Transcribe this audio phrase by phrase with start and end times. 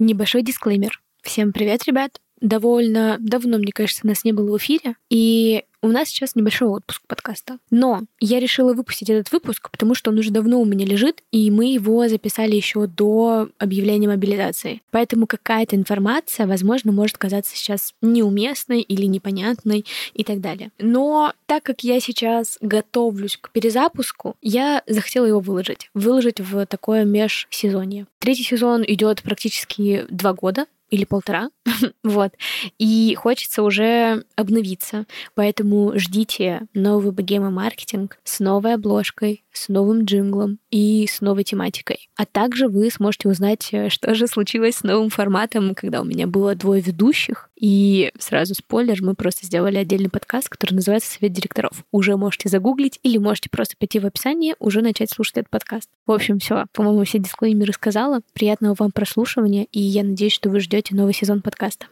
[0.00, 0.98] Небольшой дисклеймер.
[1.22, 2.22] Всем привет, ребят.
[2.40, 4.94] Довольно давно, мне кажется, нас не было в эфире.
[5.10, 7.58] И у нас сейчас небольшой отпуск подкаста.
[7.70, 11.50] Но я решила выпустить этот выпуск, потому что он уже давно у меня лежит, и
[11.50, 14.82] мы его записали еще до объявления мобилизации.
[14.90, 19.84] Поэтому какая-то информация, возможно, может казаться сейчас неуместной или непонятной
[20.14, 20.70] и так далее.
[20.78, 25.90] Но так как я сейчас готовлюсь к перезапуску, я захотела его выложить.
[25.94, 28.06] Выложить в такое межсезонье.
[28.18, 31.50] Третий сезон идет практически два года, или полтора,
[32.04, 32.32] вот,
[32.78, 40.58] и хочется уже обновиться, поэтому ждите новый богема маркетинг с новой обложкой, с новым джинглом
[40.70, 42.08] и с новой тематикой.
[42.16, 46.26] А также вы сможете узнать, э, что же случилось с новым форматом, когда у меня
[46.26, 47.50] было двое ведущих.
[47.56, 51.84] И сразу спойлер, мы просто сделали отдельный подкаст, который называется «Совет директоров».
[51.92, 55.88] Уже можете загуглить или можете просто пойти в описание, уже начать слушать этот подкаст.
[56.06, 56.64] В общем, все.
[56.72, 58.20] По-моему, все дисклеймеры сказала.
[58.32, 61.86] Приятного вам прослушивания, и я надеюсь, что вы ждете новый сезон подкаста.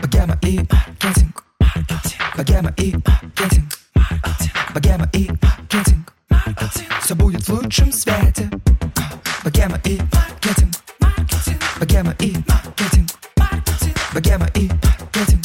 [0.00, 1.44] Богема и маркетинг.
[2.36, 3.78] Богема и маркетинг.
[4.74, 6.01] Богема и маркетинг.
[7.02, 8.50] Все будет в лучшем свете.
[9.44, 10.74] Богема и маркетинг.
[11.78, 13.08] Богема и маркетинг.
[14.12, 15.44] Богема и маркетинг.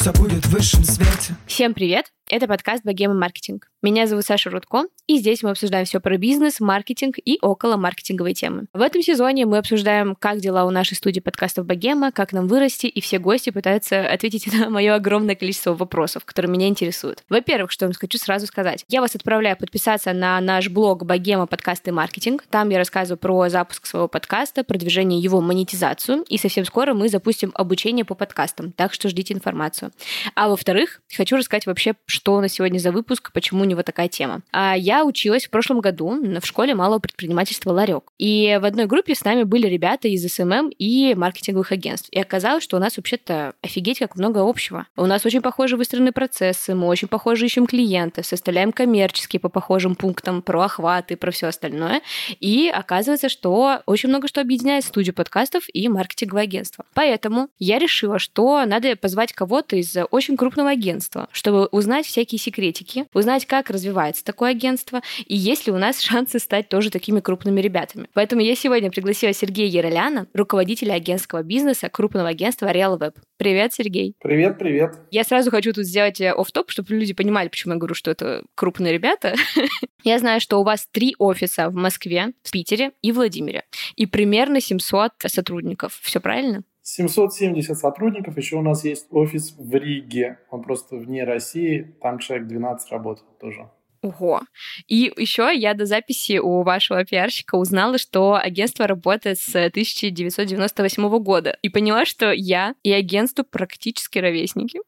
[0.00, 2.12] Все будет в высшем свете Всем привет!
[2.28, 3.68] Это подкаст «Богема маркетинг».
[3.82, 8.34] Меня зовут Саша Рудко, и здесь мы обсуждаем все про бизнес, маркетинг и около маркетинговой
[8.34, 8.66] темы.
[8.72, 12.88] В этом сезоне мы обсуждаем, как дела у нашей студии подкастов «Богема», как нам вырасти,
[12.88, 17.22] и все гости пытаются ответить на мое огромное количество вопросов, которые меня интересуют.
[17.28, 18.84] Во-первых, что я вам хочу сразу сказать.
[18.88, 21.46] Я вас отправляю подписаться на наш блог «Богема.
[21.46, 22.42] Подкасты маркетинг».
[22.50, 27.52] Там я рассказываю про запуск своего подкаста, продвижение его монетизацию, и совсем скоро мы запустим
[27.54, 29.92] обучение по подкастам, так что ждите информацию.
[30.34, 34.08] А во-вторых, хочу рассказать вообще, что у нас сегодня за выпуск, почему у него такая
[34.08, 34.42] тема.
[34.52, 38.12] А я училась в прошлом году в школе малого предпринимательства «Ларек».
[38.18, 42.08] И в одной группе с нами были ребята из SMM и маркетинговых агентств.
[42.10, 44.86] И оказалось, что у нас вообще-то офигеть как много общего.
[44.96, 49.94] У нас очень похожи выстроены процессы, мы очень похоже ищем клиентов, составляем коммерческие по похожим
[49.94, 52.02] пунктам, про охваты, про все остальное.
[52.40, 56.84] И оказывается, что очень много что объединяет студию подкастов и маркетинговое агентство.
[56.94, 63.04] Поэтому я решила, что надо позвать кого-то из очень крупного агентства, чтобы узнать всякие секретики,
[63.12, 67.60] узнать, как развивается такое агентство, и есть ли у нас шансы стать тоже такими крупными
[67.60, 68.08] ребятами.
[68.14, 73.16] Поэтому я сегодня пригласила Сергея Яроляна, руководителя агентского бизнеса крупного агентства Real Web.
[73.36, 74.14] Привет, Сергей.
[74.22, 74.98] Привет, привет.
[75.10, 78.10] Я сразу хочу тут сделать э, оф топ чтобы люди понимали, почему я говорю, что
[78.10, 79.34] это крупные ребята.
[80.04, 83.64] я знаю, что у вас три офиса в Москве, в Питере и Владимире,
[83.94, 85.98] и примерно 700 сотрудников.
[86.02, 86.64] Все правильно?
[86.86, 88.36] 770 сотрудников.
[88.36, 90.38] Еще у нас есть офис в Риге.
[90.50, 91.96] Он просто вне России.
[92.00, 93.68] Там человек 12 работает тоже.
[94.06, 94.42] Ого.
[94.86, 101.56] И еще я до записи у вашего пиарщика узнала, что агентство работает с 1998 года.
[101.62, 104.80] И поняла, что я и агентство практически ровесники.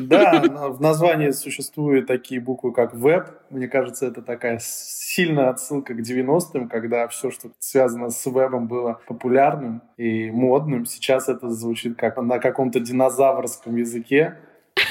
[0.00, 3.30] Да, в названии существуют такие буквы, как веб.
[3.50, 9.00] Мне кажется, это такая сильная отсылка к 90-м, когда все, что связано с вебом, было
[9.06, 10.86] популярным и модным.
[10.86, 14.38] Сейчас это звучит как на каком-то динозаврском языке.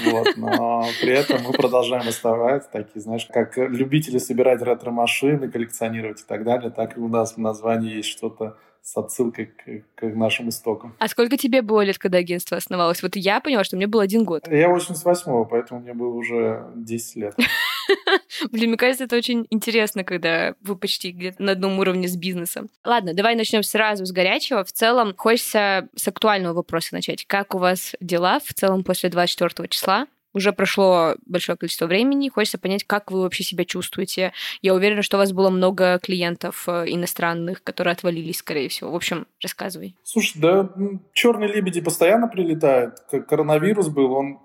[0.03, 6.25] Вот, но при этом мы продолжаем оставаться такие, знаешь, как любители собирать ретро-машины, коллекционировать и
[6.25, 10.49] так далее, так и у нас в названии есть что-то с отсылкой к, к нашим
[10.49, 10.93] истокам.
[10.99, 13.01] А сколько тебе было лет, когда агентство основалось?
[13.01, 14.47] Вот я поняла, что мне было один год.
[14.47, 17.35] Я 88-го, поэтому мне было уже 10 лет.
[18.51, 22.69] Блин, мне кажется, это очень интересно, когда вы почти где-то на одном уровне с бизнесом.
[22.83, 24.63] Ладно, давай начнем сразу с горячего.
[24.63, 27.25] В целом, хочется с актуального вопроса начать.
[27.25, 30.07] Как у вас дела в целом после 24 числа?
[30.35, 34.33] Уже прошло большое количество времени, хочется понять, как вы вообще себя чувствуете.
[34.61, 38.91] Я уверена, что у вас было много клиентов э, иностранных, которые отвалились, скорее всего.
[38.91, 39.95] В общем, рассказывай.
[40.03, 40.69] Слушай, да
[41.13, 42.95] черные лебеди постоянно прилетают.
[43.29, 44.39] Коронавирус был, он,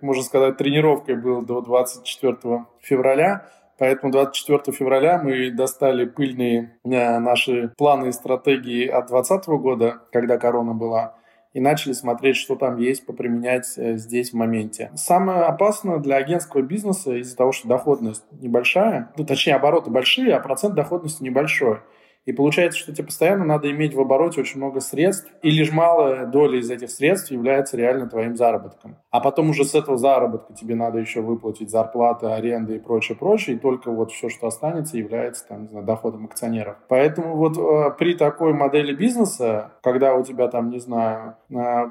[0.00, 3.48] можно сказать, тренировкой был до 24 февраля.
[3.78, 10.36] Поэтому 24 февраля мы достали пыльные э, наши планы и стратегии от 2020 года, когда
[10.36, 11.14] корона была
[11.52, 14.90] и начали смотреть, что там есть, поприменять э, здесь в моменте.
[14.94, 20.40] Самое опасное для агентского бизнеса из-за того, что доходность небольшая, ну, точнее, обороты большие, а
[20.40, 21.80] процент доходности небольшой.
[22.24, 26.26] И получается, что тебе постоянно надо иметь в обороте очень много средств, и лишь малая
[26.26, 28.96] доля из этих средств является реально твоим заработком.
[29.10, 33.56] А потом уже с этого заработка тебе надо еще выплатить зарплаты, аренды и прочее, прочее,
[33.56, 36.76] и только вот все, что останется, является там, не знаю, доходом акционеров.
[36.88, 41.86] Поэтому вот э, при такой модели бизнеса, когда у тебя там, не знаю, э,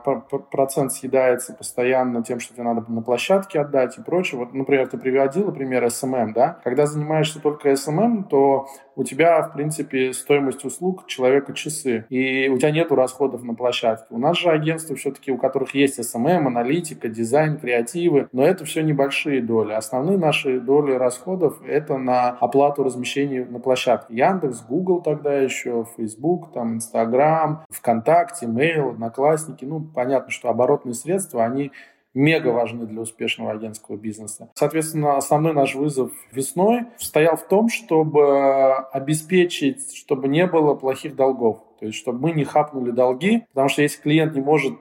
[0.49, 4.97] процент съедается постоянно тем, что тебе надо на площадке отдать и прочее, вот, например, ты
[4.97, 11.07] приводил пример SMM, да, когда занимаешься только SMM, то у тебя, в принципе, стоимость услуг
[11.07, 14.07] человека часы, и у тебя нету расходов на площадке.
[14.09, 18.83] У нас же агентства все-таки, у которых есть SMM, аналитика, дизайн, креативы, но это все
[18.83, 19.73] небольшие доли.
[19.73, 24.15] Основные наши доли расходов— это на оплату размещения на площадке.
[24.15, 29.65] Яндекс, Google тогда еще, Facebook, там, Instagram, ВКонтакте, Mail, Одноклассники.
[29.65, 31.71] Ну, понятно, что оборотные средства, они
[32.13, 34.49] мега важны для успешного агентского бизнеса.
[34.55, 41.63] Соответственно, основной наш вызов весной стоял в том, чтобы обеспечить, чтобы не было плохих долгов.
[41.81, 44.73] То есть, чтобы мы не хапнули долги, потому что если клиент не может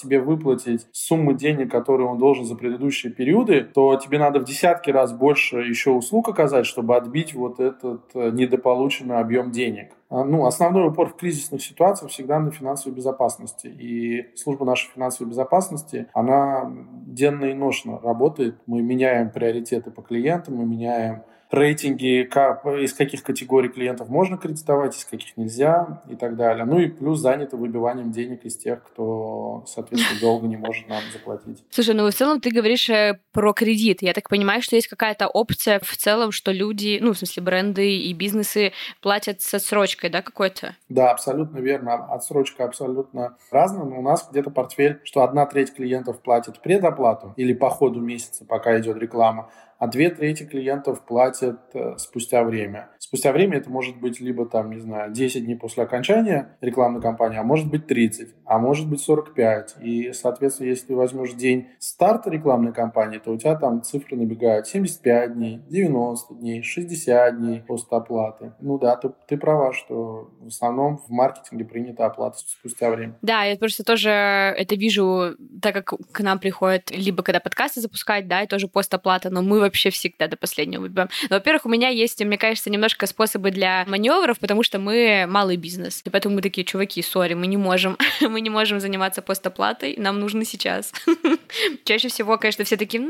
[0.00, 4.90] тебе выплатить суммы денег, которые он должен за предыдущие периоды, то тебе надо в десятки
[4.90, 9.94] раз больше еще услуг оказать, чтобы отбить вот этот э, недополученный объем денег.
[10.10, 13.66] А, ну, основной упор в кризисных ситуациях всегда на финансовой безопасности.
[13.66, 16.72] И служба нашей финансовой безопасности, она
[17.04, 18.60] денно и ношно работает.
[18.66, 21.24] Мы меняем приоритеты по клиентам, мы меняем
[21.54, 26.64] рейтинги, как, из каких категорий клиентов можно кредитовать, из каких нельзя и так далее.
[26.64, 31.64] Ну и плюс заняты выбиванием денег из тех, кто, соответственно, долго не может нам заплатить.
[31.70, 34.02] Слушай, ну в целом ты говоришь э, про кредит.
[34.02, 37.98] Я так понимаю, что есть какая-то опция в целом, что люди, ну, в смысле, бренды
[37.98, 40.76] и бизнесы платят с отсрочкой, да, какой-то?
[40.88, 41.94] Да, абсолютно верно.
[42.12, 47.52] Отсрочка абсолютно разная, но у нас где-то портфель, что одна треть клиентов платит предоплату или
[47.52, 49.50] по ходу месяца, пока идет реклама,
[49.84, 52.88] а две трети клиентов платят э, спустя время.
[52.98, 57.36] Спустя время это может быть либо там, не знаю, 10 дней после окончания рекламной кампании,
[57.36, 59.76] а может быть 30, а может быть 45.
[59.82, 64.66] И, соответственно, если ты возьмешь день старта рекламной кампании, то у тебя там цифры набегают
[64.66, 68.54] 75 дней, 90 дней, 60 дней после оплаты.
[68.60, 73.18] Ну да, ты, ты права, что в основном в маркетинге принята оплата спустя время.
[73.20, 78.28] Да, я просто тоже это вижу, так как к нам приходят либо когда подкасты запускать,
[78.28, 81.08] да, и тоже постоплата, но мы вообще всегда до последнего выбиваем.
[81.28, 85.56] Но, во-первых, у меня есть, мне кажется, немножко способы для маневров, потому что мы малый
[85.56, 86.00] бизнес.
[86.04, 87.98] И поэтому мы такие, чуваки, сори, мы не можем.
[88.20, 90.92] мы не можем заниматься постоплатой, нам нужно сейчас.
[91.84, 93.02] Чаще всего, конечно, все такие,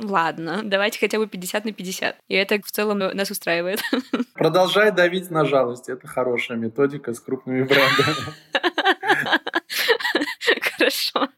[0.00, 2.16] ладно, давайте хотя бы 50 на 50.
[2.26, 3.80] И это в целом нас устраивает.
[4.34, 5.88] Продолжай давить на жалость.
[5.88, 8.34] Это хорошая методика с крупными брендами.
[10.76, 11.28] Хорошо.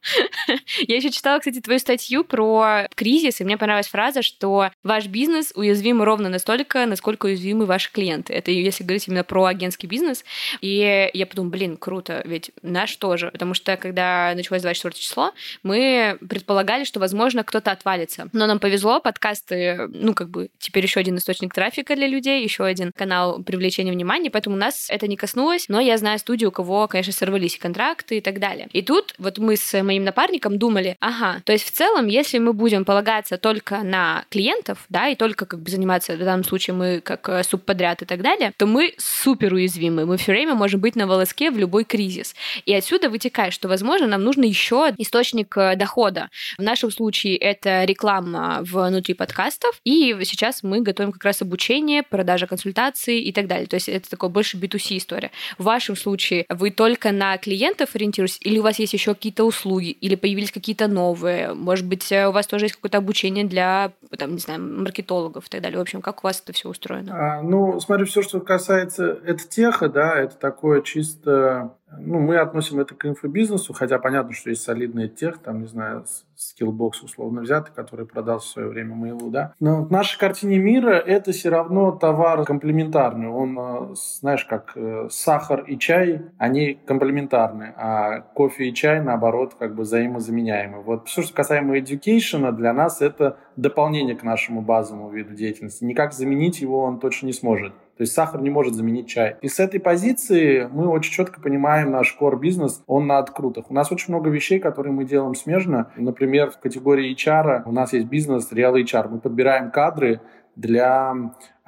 [0.88, 5.52] Я еще читала, кстати, твою статью про кризис, и мне понравилась фраза, что ваш бизнес
[5.55, 8.32] уязвим ровно настолько, насколько уязвимы ваши клиенты.
[8.32, 10.25] Это если говорить именно про агентский бизнес.
[10.61, 13.31] И я подумала, блин, круто, ведь наш тоже.
[13.31, 15.32] Потому что, когда началось 24 число,
[15.62, 18.28] мы предполагали, что, возможно, кто-то отвалится.
[18.32, 22.64] Но нам повезло, подкасты, ну, как бы, теперь еще один источник трафика для людей, еще
[22.64, 26.88] один канал привлечения внимания, поэтому нас это не коснулось, но я знаю студию, у кого,
[26.88, 28.69] конечно, сорвались контракты и так далее.
[28.73, 30.65] И тут вот мы с моим напарником думали,
[31.00, 35.46] ага, то есть в целом, если мы будем полагаться только на клиентов, да, и только
[35.46, 38.94] как бы заниматься, в данном случае мы как э, субподряд и так далее, то мы
[38.98, 42.34] супер уязвимы, мы все время можем быть на волоске в любой кризис.
[42.64, 46.28] И отсюда вытекает, что, возможно, нам нужно еще источник э, дохода.
[46.58, 52.46] В нашем случае это реклама внутри подкастов, и сейчас мы готовим как раз обучение, продажа
[52.46, 53.66] консультаций и так далее.
[53.66, 55.30] То есть это такое больше B2C история.
[55.58, 59.90] В вашем случае вы только на клиентов ориентируетесь, или у вас есть еще какие-то услуги,
[59.90, 61.52] или появились какие-то новые?
[61.52, 65.48] Может быть, э, у вас тоже есть какое-то обучение для, там, не знаю, маркетологов и
[65.50, 65.78] так далее?
[65.78, 67.12] В общем, как у вас это все устроено?
[67.12, 72.80] А, ну, смотри, все, что касается это теха, да, это такое чисто ну, мы относим
[72.80, 76.04] это к инфобизнесу, хотя понятно, что есть солидный тех, там, не знаю,
[76.37, 79.54] Skillbox условно взятый, который продал в свое время Mail, да.
[79.61, 83.28] Но в нашей картине мира это все равно товар комплементарный.
[83.28, 89.54] Он, э, знаешь, как э, сахар и чай, они комплементарны, а кофе и чай, наоборот,
[89.58, 90.82] как бы взаимозаменяемы.
[90.82, 95.84] Вот все, что касаемо education, для нас это дополнение к нашему базовому виду деятельности.
[95.84, 97.72] Никак заменить его он точно не сможет.
[97.96, 99.36] То есть сахар не может заменить чай.
[99.40, 103.70] И с этой позиции мы очень четко понимаем наш core бизнес, он на открутах.
[103.70, 105.90] У нас очень много вещей, которые мы делаем смежно.
[105.96, 109.08] Например, в категории HR у нас есть бизнес Real HR.
[109.08, 110.20] Мы подбираем кадры
[110.56, 111.14] для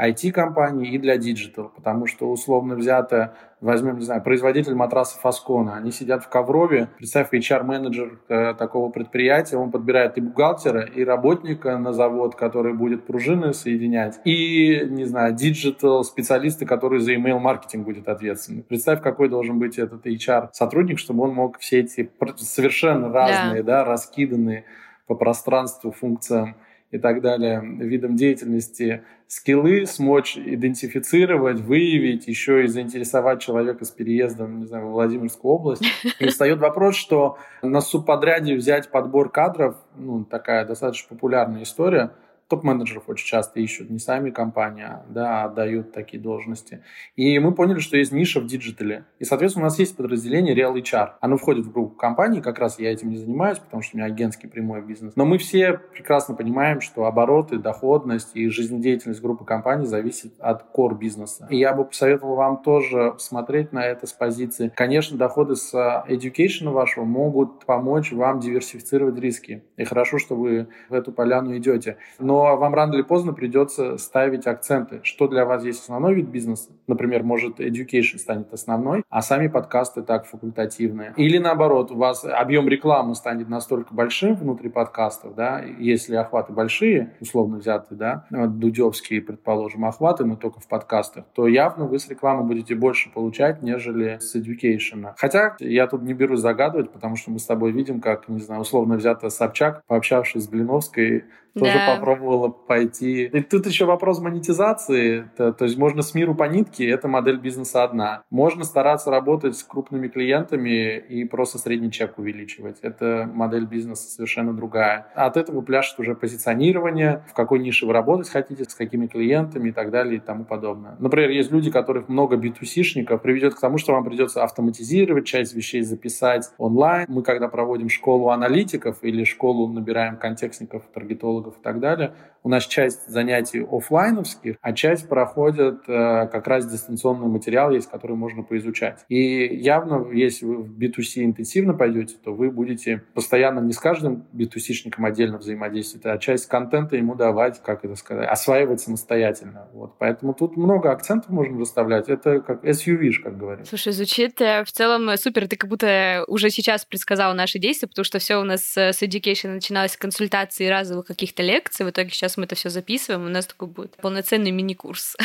[0.00, 5.90] IT-компаний и для диджитал, потому что условно взято, возьмем, не знаю, производитель матрасов Аскона, они
[5.90, 11.92] сидят в Коврове, представь, HR-менеджер э, такого предприятия, он подбирает и бухгалтера, и работника на
[11.92, 18.62] завод, который будет пружины соединять, и, не знаю, диджитал специалиста, который за email-маркетинг будет ответственны.
[18.62, 23.85] Представь, какой должен быть этот HR-сотрудник, чтобы он мог все эти совершенно разные, да, да
[23.85, 24.64] раскиданные
[25.07, 26.57] по пространству функциям
[26.90, 34.61] и так далее, видам деятельности, скиллы смочь идентифицировать, выявить, еще и заинтересовать человека с переездом,
[34.61, 35.83] не знаю, в Владимирскую область.
[36.18, 42.12] И встает вопрос, что на субподряде взять подбор кадров, ну, такая достаточно популярная история,
[42.49, 46.83] топ-менеджеров очень часто ищут, не сами компании, а, да, отдают такие должности.
[47.14, 49.05] И мы поняли, что есть ниша в диджитале.
[49.19, 51.11] И, соответственно, у нас есть подразделение Real HR.
[51.21, 54.07] Оно входит в группу компаний, как раз я этим не занимаюсь, потому что у меня
[54.07, 55.12] агентский прямой бизнес.
[55.14, 60.97] Но мы все прекрасно понимаем, что обороты, доходность и жизнедеятельность группы компаний зависит от core
[60.97, 61.47] бизнеса.
[61.50, 64.73] И я бы посоветовал вам тоже смотреть на это с позиции.
[64.75, 65.75] Конечно, доходы с
[66.09, 69.62] education вашего могут помочь вам диверсифицировать риски.
[69.76, 71.99] И хорошо, что вы в эту поляну идете.
[72.19, 76.71] Но вам рано или поздно придется ставить акценты, что для вас есть основной вид бизнеса.
[76.87, 81.12] Например, может, education станет основной, а сами подкасты так факультативные.
[81.16, 87.14] Или наоборот, у вас объем рекламы станет настолько большим внутри подкастов, да, если охваты большие,
[87.21, 92.45] условно взятые, да, дудевские, предположим, охваты, но только в подкастах, то явно вы с рекламы
[92.45, 95.12] будете больше получать, нежели с education.
[95.16, 98.62] Хотя я тут не берусь загадывать, потому что мы с тобой видим, как, не знаю,
[98.62, 101.25] условно взято Собчак, пообщавшись с Блиновской,
[101.59, 101.97] тоже да.
[101.97, 103.25] попробовала пойти.
[103.25, 105.31] И тут еще вопрос монетизации.
[105.37, 108.23] То, то есть можно с миру по нитке, это модель бизнеса одна.
[108.31, 112.79] Можно стараться работать с крупными клиентами и просто средний чек увеличивать.
[112.83, 115.07] Это модель бизнеса совершенно другая.
[115.15, 119.73] От этого пляшет уже позиционирование, в какой нише вы работать хотите, с какими клиентами и
[119.73, 120.97] так далее и тому подобное.
[120.99, 125.83] Например, есть люди, которых много B2C-шников, приведет к тому, что вам придется автоматизировать, часть вещей
[125.83, 127.07] записать онлайн.
[127.09, 132.49] Мы когда проводим школу аналитиков или школу набираем контекстников, таргетологов, психологов и так далее, у
[132.49, 138.43] нас часть занятий офлайновских, а часть проходит э, как раз дистанционный материал есть, который можно
[138.43, 139.05] поизучать.
[139.09, 144.26] И явно, если вы в B2C интенсивно пойдете, то вы будете постоянно не с каждым
[144.33, 149.69] B2C-шником отдельно взаимодействовать, а часть контента ему давать, как это сказать, осваивать самостоятельно.
[149.73, 149.99] Вот.
[149.99, 152.09] Поэтому тут много акцентов можно расставлять.
[152.09, 153.67] Это как SUV, как говорят.
[153.67, 155.49] Слушай, звучит э, в целом супер.
[155.49, 159.55] Ты как будто уже сейчас предсказал наши действия, потому что все у нас с education
[159.55, 161.87] начиналось с консультаций разовых каких-то лекций.
[161.87, 165.16] В итоге сейчас мы это все записываем, у нас такой будет полноценный мини-курс.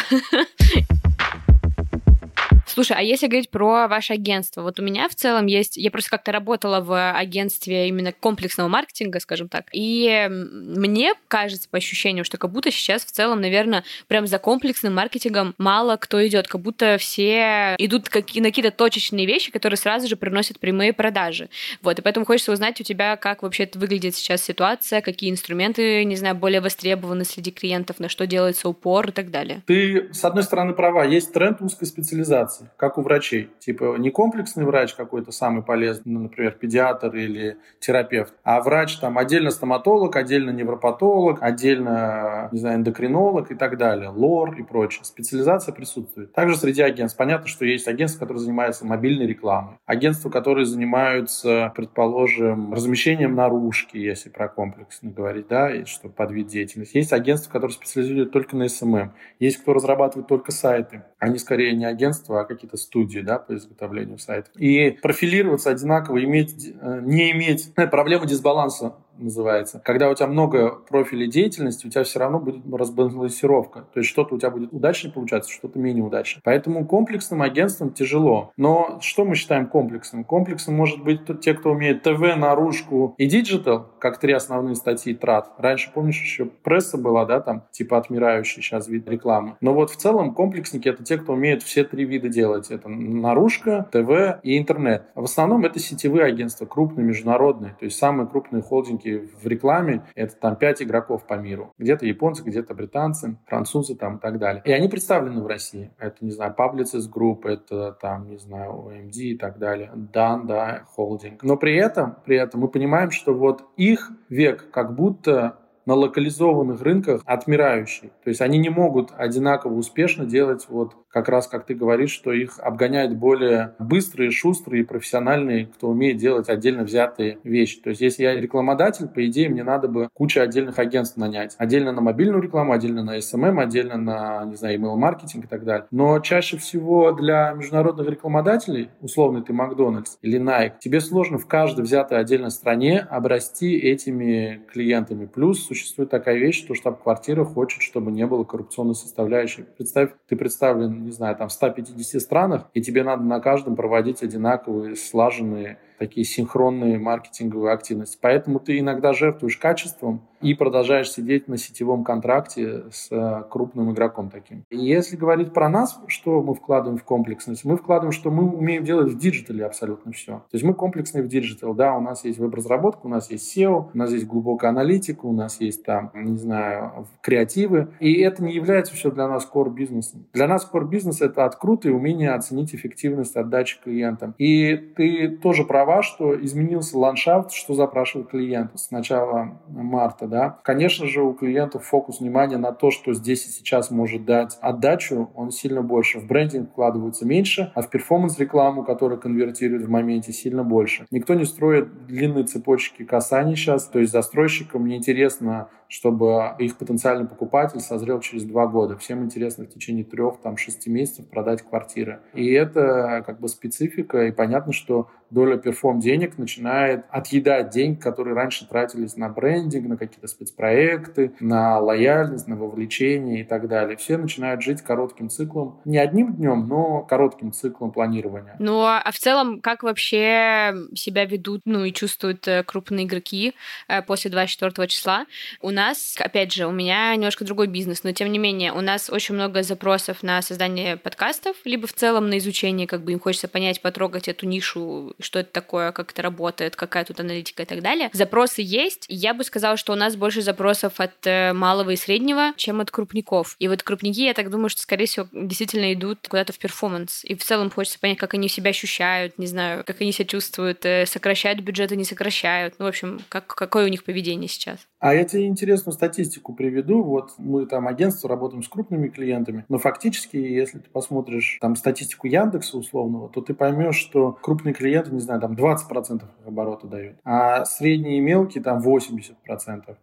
[2.74, 6.10] Слушай, а если говорить про ваше агентство, вот у меня в целом есть, я просто
[6.10, 12.40] как-то работала в агентстве именно комплексного маркетинга, скажем так, и мне кажется по ощущениям, что
[12.40, 16.98] как будто сейчас в целом, наверное, прям за комплексным маркетингом мало кто идет, как будто
[16.98, 21.50] все идут как, на какие-то точечные вещи, которые сразу же приносят прямые продажи.
[21.84, 26.04] Вот, и поэтому хочется узнать у тебя, как вообще это выглядит сейчас ситуация, какие инструменты,
[26.06, 29.62] не знаю, более востребованы среди клиентов, на что делается упор и так далее.
[29.68, 33.50] Ты, с одной стороны, права, есть тренд узкой специализации специализации, как у врачей.
[33.60, 39.18] Типа не комплексный врач какой-то самый полезный, ну, например, педиатр или терапевт, а врач там
[39.18, 45.04] отдельно стоматолог, отдельно невропатолог, отдельно, не знаю, эндокринолог и так далее, лор и прочее.
[45.04, 46.34] Специализация присутствует.
[46.34, 47.18] Также среди агентств.
[47.18, 54.30] Понятно, что есть агентства, которые занимаются мобильной рекламой, агентства, которые занимаются, предположим, размещением наружки, если
[54.30, 56.98] про комплексно говорить, да, и что под вид деятельности.
[56.98, 59.10] Есть агентства, которые специализируют только на SMM.
[59.40, 61.04] Есть кто разрабатывает только сайты.
[61.20, 64.56] Они скорее не агентства, а какие-то студии да, по изготовлению сайтов.
[64.56, 69.82] И профилироваться одинаково, иметь, э, не иметь э, проблему дисбаланса называется.
[69.84, 73.86] Когда у тебя много профилей деятельности, у тебя все равно будет разбалансировка.
[73.94, 76.42] То есть что-то у тебя будет удачнее получаться, что-то менее удачно.
[76.44, 78.52] Поэтому комплексным агентством тяжело.
[78.58, 80.24] Но что мы считаем комплексным?
[80.24, 85.52] Комплексным может быть те, кто умеет ТВ, наружку и диджитал, как три основные статьи трат.
[85.58, 89.58] Раньше, помнишь, еще пресса была, да, там, типа отмирающий сейчас вид рекламы.
[89.62, 92.72] Но вот в целом комплексники— это те, кто умеет все три вида делать.
[92.72, 95.06] Это наружка, ТВ и интернет.
[95.16, 97.76] В основном это сетевые агентства, крупные, международные.
[97.80, 101.74] То есть самые крупные холдинги рынка в рекламе это там 5 игроков по миру.
[101.78, 104.62] Где-то японцы, где-то британцы, французы там и так далее.
[104.66, 105.92] И они представлены в России.
[106.00, 109.92] Это, не знаю, Publicis Group, это там, не знаю, OMD и так далее.
[109.96, 111.44] Dan, да, холдинг.
[111.44, 116.82] Но при этом, при этом мы понимаем, что вот их век как будто на локализованных
[116.82, 118.12] рынках отмирающий.
[118.24, 122.34] То есть они не могут одинаково успешно делать вот как раз, как ты говоришь, что
[122.34, 127.80] их обгоняют более быстрые, шустрые, профессиональные, кто умеет делать отдельно взятые вещи.
[127.82, 131.56] То есть если я рекламодатель, по идее, мне надо бы кучу отдельных агентств нанять.
[131.60, 135.86] Отдельно на мобильную рекламу, отдельно на SMM, отдельно на, не знаю, email-маркетинг и так далее.
[135.92, 141.84] Но чаще всего для международных рекламодателей, условно ты Макдональдс или Nike, тебе сложно в каждой
[141.84, 145.26] взятой отдельной стране обрасти этими клиентами.
[145.26, 149.64] Плюс существует такая вещь, что штаб-квартира хочет, чтобы не было коррупционной составляющей.
[149.64, 154.24] Представь, ты представлен, не знаю, там в 150 странах, и тебе надо на каждом проводить
[154.24, 158.18] одинаковые, слаженные такие синхронные маркетинговые активности.
[158.22, 164.30] Поэтому ты иногда жертвуешь качеством, и продолжаешь сидеть на сетевом контракте с э, крупным игроком
[164.30, 164.66] таким.
[164.70, 168.84] И если говорить про нас, что мы вкладываем в комплексность, мы вкладываем, что мы умеем
[168.84, 170.34] делать в диджитале абсолютно все.
[170.34, 173.92] То есть мы комплексные в диджитал, да, у нас есть веб-разработка, у нас есть SEO,
[173.94, 178.54] у нас есть глубокая аналитика, у нас есть там, не знаю, креативы, и это не
[178.54, 180.26] является все для нас core бизнесом.
[180.34, 184.36] Для нас core бизнес это открут и умение оценить эффективность отдачи клиентам.
[184.38, 190.60] И ты тоже права, что изменился ландшафт, что запрашивает клиент с начала марта, да.
[190.64, 195.30] Конечно же, у клиентов фокус внимания на то, что здесь и сейчас может дать отдачу,
[195.36, 196.20] он сильно больше.
[196.20, 201.06] В брендинг вкладывается меньше, а в перформанс-рекламу, которая конвертирует в моменте, сильно больше.
[201.12, 207.80] Никто не строит длинные цепочки касаний сейчас, то есть застройщикам неинтересно чтобы их потенциальный покупатель
[207.80, 208.98] созрел через два года.
[208.98, 212.22] Всем интересно в течение трех, там, шести месяцев продать квартиры.
[212.34, 218.36] И это как бы специфика, и понятно, что доля перформ денег начинает отъедать деньги, которые
[218.36, 223.98] раньше тратились на брендинг, на какие-то спецпроекты, на лояльность, на вовлечение и так далее.
[223.98, 228.56] Все начинают жить коротким циклом, не одним днем, но коротким циклом планирования.
[228.60, 233.54] Ну, а в целом, как вообще себя ведут, ну, и чувствуют э, крупные игроки
[233.88, 235.26] э, после 24 числа?
[235.62, 235.83] У нас,
[236.18, 239.64] опять же, у меня немножко другой бизнес, но тем не менее, у нас очень много
[239.64, 244.28] запросов на создание подкастов, либо в целом на изучение, как бы им хочется понять, потрогать
[244.28, 248.10] эту нишу что это такое, как это работает, какая тут аналитика и так далее.
[248.14, 249.06] Запросы есть.
[249.10, 252.92] Я бы сказала, что у нас больше запросов от э, малого и среднего, чем от
[252.92, 253.56] крупников.
[253.60, 257.24] И вот крупники, я так думаю, что, скорее всего, действительно идут куда-то в перформанс.
[257.24, 260.86] И в целом хочется понять, как они себя ощущают, не знаю, как они себя чувствуют,
[260.86, 262.76] э, сокращают бюджеты, не сокращают.
[262.80, 264.80] Ну, в общем, как, какое у них поведение сейчас.
[265.04, 267.04] А я тебе интересную статистику приведу.
[267.04, 272.28] Вот мы там агентство работаем с крупными клиентами, но фактически, если ты посмотришь там статистику
[272.28, 277.66] Яндекса условного, то ты поймешь, что крупные клиенты не знаю, там 20% оборота дают, а
[277.66, 279.34] средние и мелкие там 80%.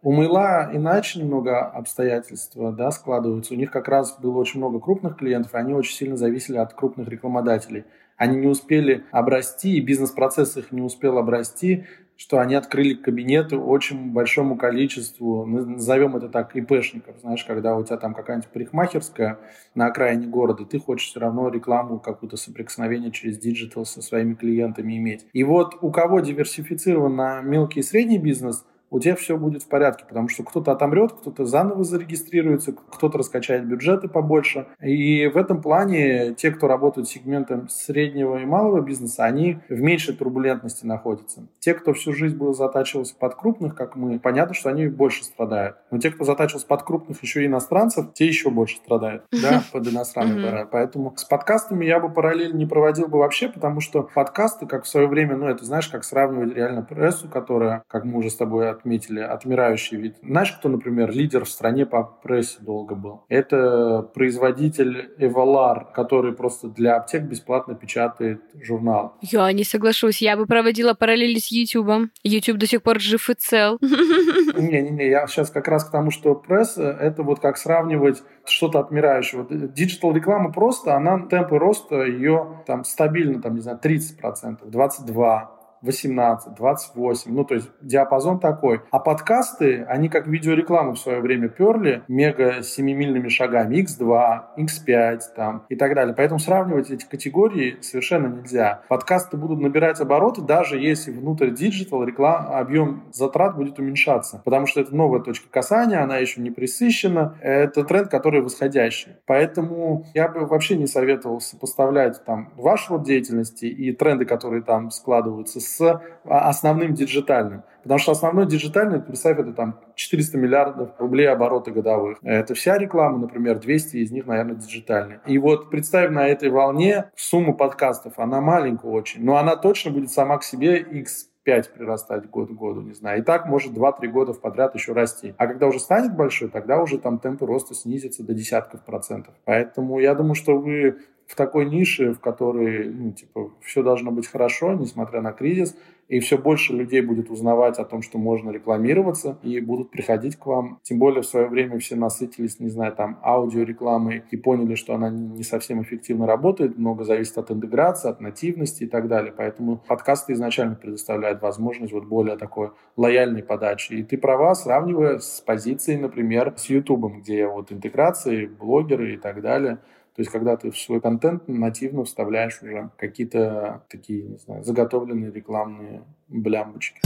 [0.02, 3.54] У Мейла иначе немного обстоятельства да, складываются.
[3.54, 6.74] У них как раз было очень много крупных клиентов, и они очень сильно зависели от
[6.74, 7.84] крупных рекламодателей.
[8.18, 11.86] Они не успели обрасти, и бизнес-процесс их не успел обрасти
[12.20, 17.18] что они открыли кабинеты очень большому количеству, назовем это так, ИПшников.
[17.18, 19.38] Знаешь, когда у тебя там какая-нибудь парикмахерская
[19.74, 24.98] на окраине города, ты хочешь все равно рекламу, какую-то соприкосновение через диджитал со своими клиентами
[24.98, 25.24] иметь.
[25.32, 29.68] И вот у кого диверсифицирован на мелкий и средний бизнес, у тебя все будет в
[29.68, 34.66] порядке, потому что кто-то отомрет, кто-то заново зарегистрируется, кто-то раскачает бюджеты побольше.
[34.82, 40.14] И в этом плане те, кто работают сегментом среднего и малого бизнеса, они в меньшей
[40.14, 41.46] турбулентности находятся.
[41.60, 45.76] Те, кто всю жизнь был затачивался под крупных, как мы, понятно, что они больше страдают.
[45.90, 49.86] Но те, кто затачивался под крупных еще и иностранцев, те еще больше страдают, да, под
[49.86, 50.68] иностранных.
[50.70, 54.88] Поэтому с подкастами я бы параллель не проводил бы вообще, потому что подкасты, как в
[54.88, 58.70] свое время, ну, это знаешь, как сравнивать реально прессу, которая, как мы уже с тобой
[58.80, 60.16] отметили, отмирающий вид.
[60.22, 63.24] Знаешь, кто, например, лидер в стране по прессе долго был?
[63.28, 69.16] Это производитель Эвалар, который просто для аптек бесплатно печатает журнал.
[69.22, 70.22] Я не соглашусь.
[70.22, 72.10] Я бы проводила параллели с YouTube.
[72.24, 73.78] YouTube до сих пор жив и цел.
[73.80, 79.42] Не-не-не, я сейчас как раз к тому, что пресса— это вот как сравнивать что-то отмирающее.
[79.42, 85.46] Вот диджитал реклама просто, она темпы роста ее там стабильно, там, не знаю, 30%, 22%,
[85.82, 88.82] 18, 28, ну то есть диапазон такой.
[88.90, 95.64] А подкасты, они как видеорекламу в свое время перли мега семимильными шагами, X2, X5 там
[95.68, 96.14] и так далее.
[96.14, 98.82] Поэтому сравнивать эти категории совершенно нельзя.
[98.88, 104.80] Подкасты будут набирать обороты, даже если внутрь диджитал реклам, объем затрат будет уменьшаться, потому что
[104.80, 109.12] это новая точка касания, она еще не пресыщена, это тренд, который восходящий.
[109.26, 114.90] Поэтому я бы вообще не советовал сопоставлять там ваш род деятельности и тренды, которые там
[114.90, 117.62] складываются с а, основным диджитальным.
[117.82, 122.18] Потому что основной диджитальный, представь, это там 400 миллиардов рублей оборота годовых.
[122.22, 125.20] Это вся реклама, например, 200 из них, наверное, диджитальные.
[125.26, 130.10] И вот представь на этой волне сумму подкастов, она маленькая очень, но она точно будет
[130.10, 133.20] сама к себе x 5 прирастать год к году, не знаю.
[133.20, 135.34] И так может 2-3 года подряд еще расти.
[135.38, 139.34] А когда уже станет большой, тогда уже там темпы роста снизятся до десятков процентов.
[139.44, 140.98] Поэтому я думаю, что вы
[141.30, 145.76] в такой нише, в которой, ну, типа, все должно быть хорошо, несмотря на кризис,
[146.08, 150.46] и все больше людей будет узнавать о том, что можно рекламироваться, и будут приходить к
[150.46, 150.80] вам.
[150.82, 155.08] Тем более в свое время все насытились, не знаю, там, аудиорекламой и поняли, что она
[155.08, 159.32] не совсем эффективно работает, много зависит от интеграции, от нативности и так далее.
[159.36, 163.92] Поэтому подкасты изначально предоставляют возможность вот более такой лояльной подачи.
[163.92, 169.40] И ты права, сравнивая с позицией, например, с YouTube, где вот интеграции, блогеры и так
[169.42, 169.78] далее–
[170.20, 175.32] то есть, когда ты в свой контент нативно вставляешь уже какие-то такие, не знаю, заготовленные
[175.32, 177.00] рекламные блямбочки.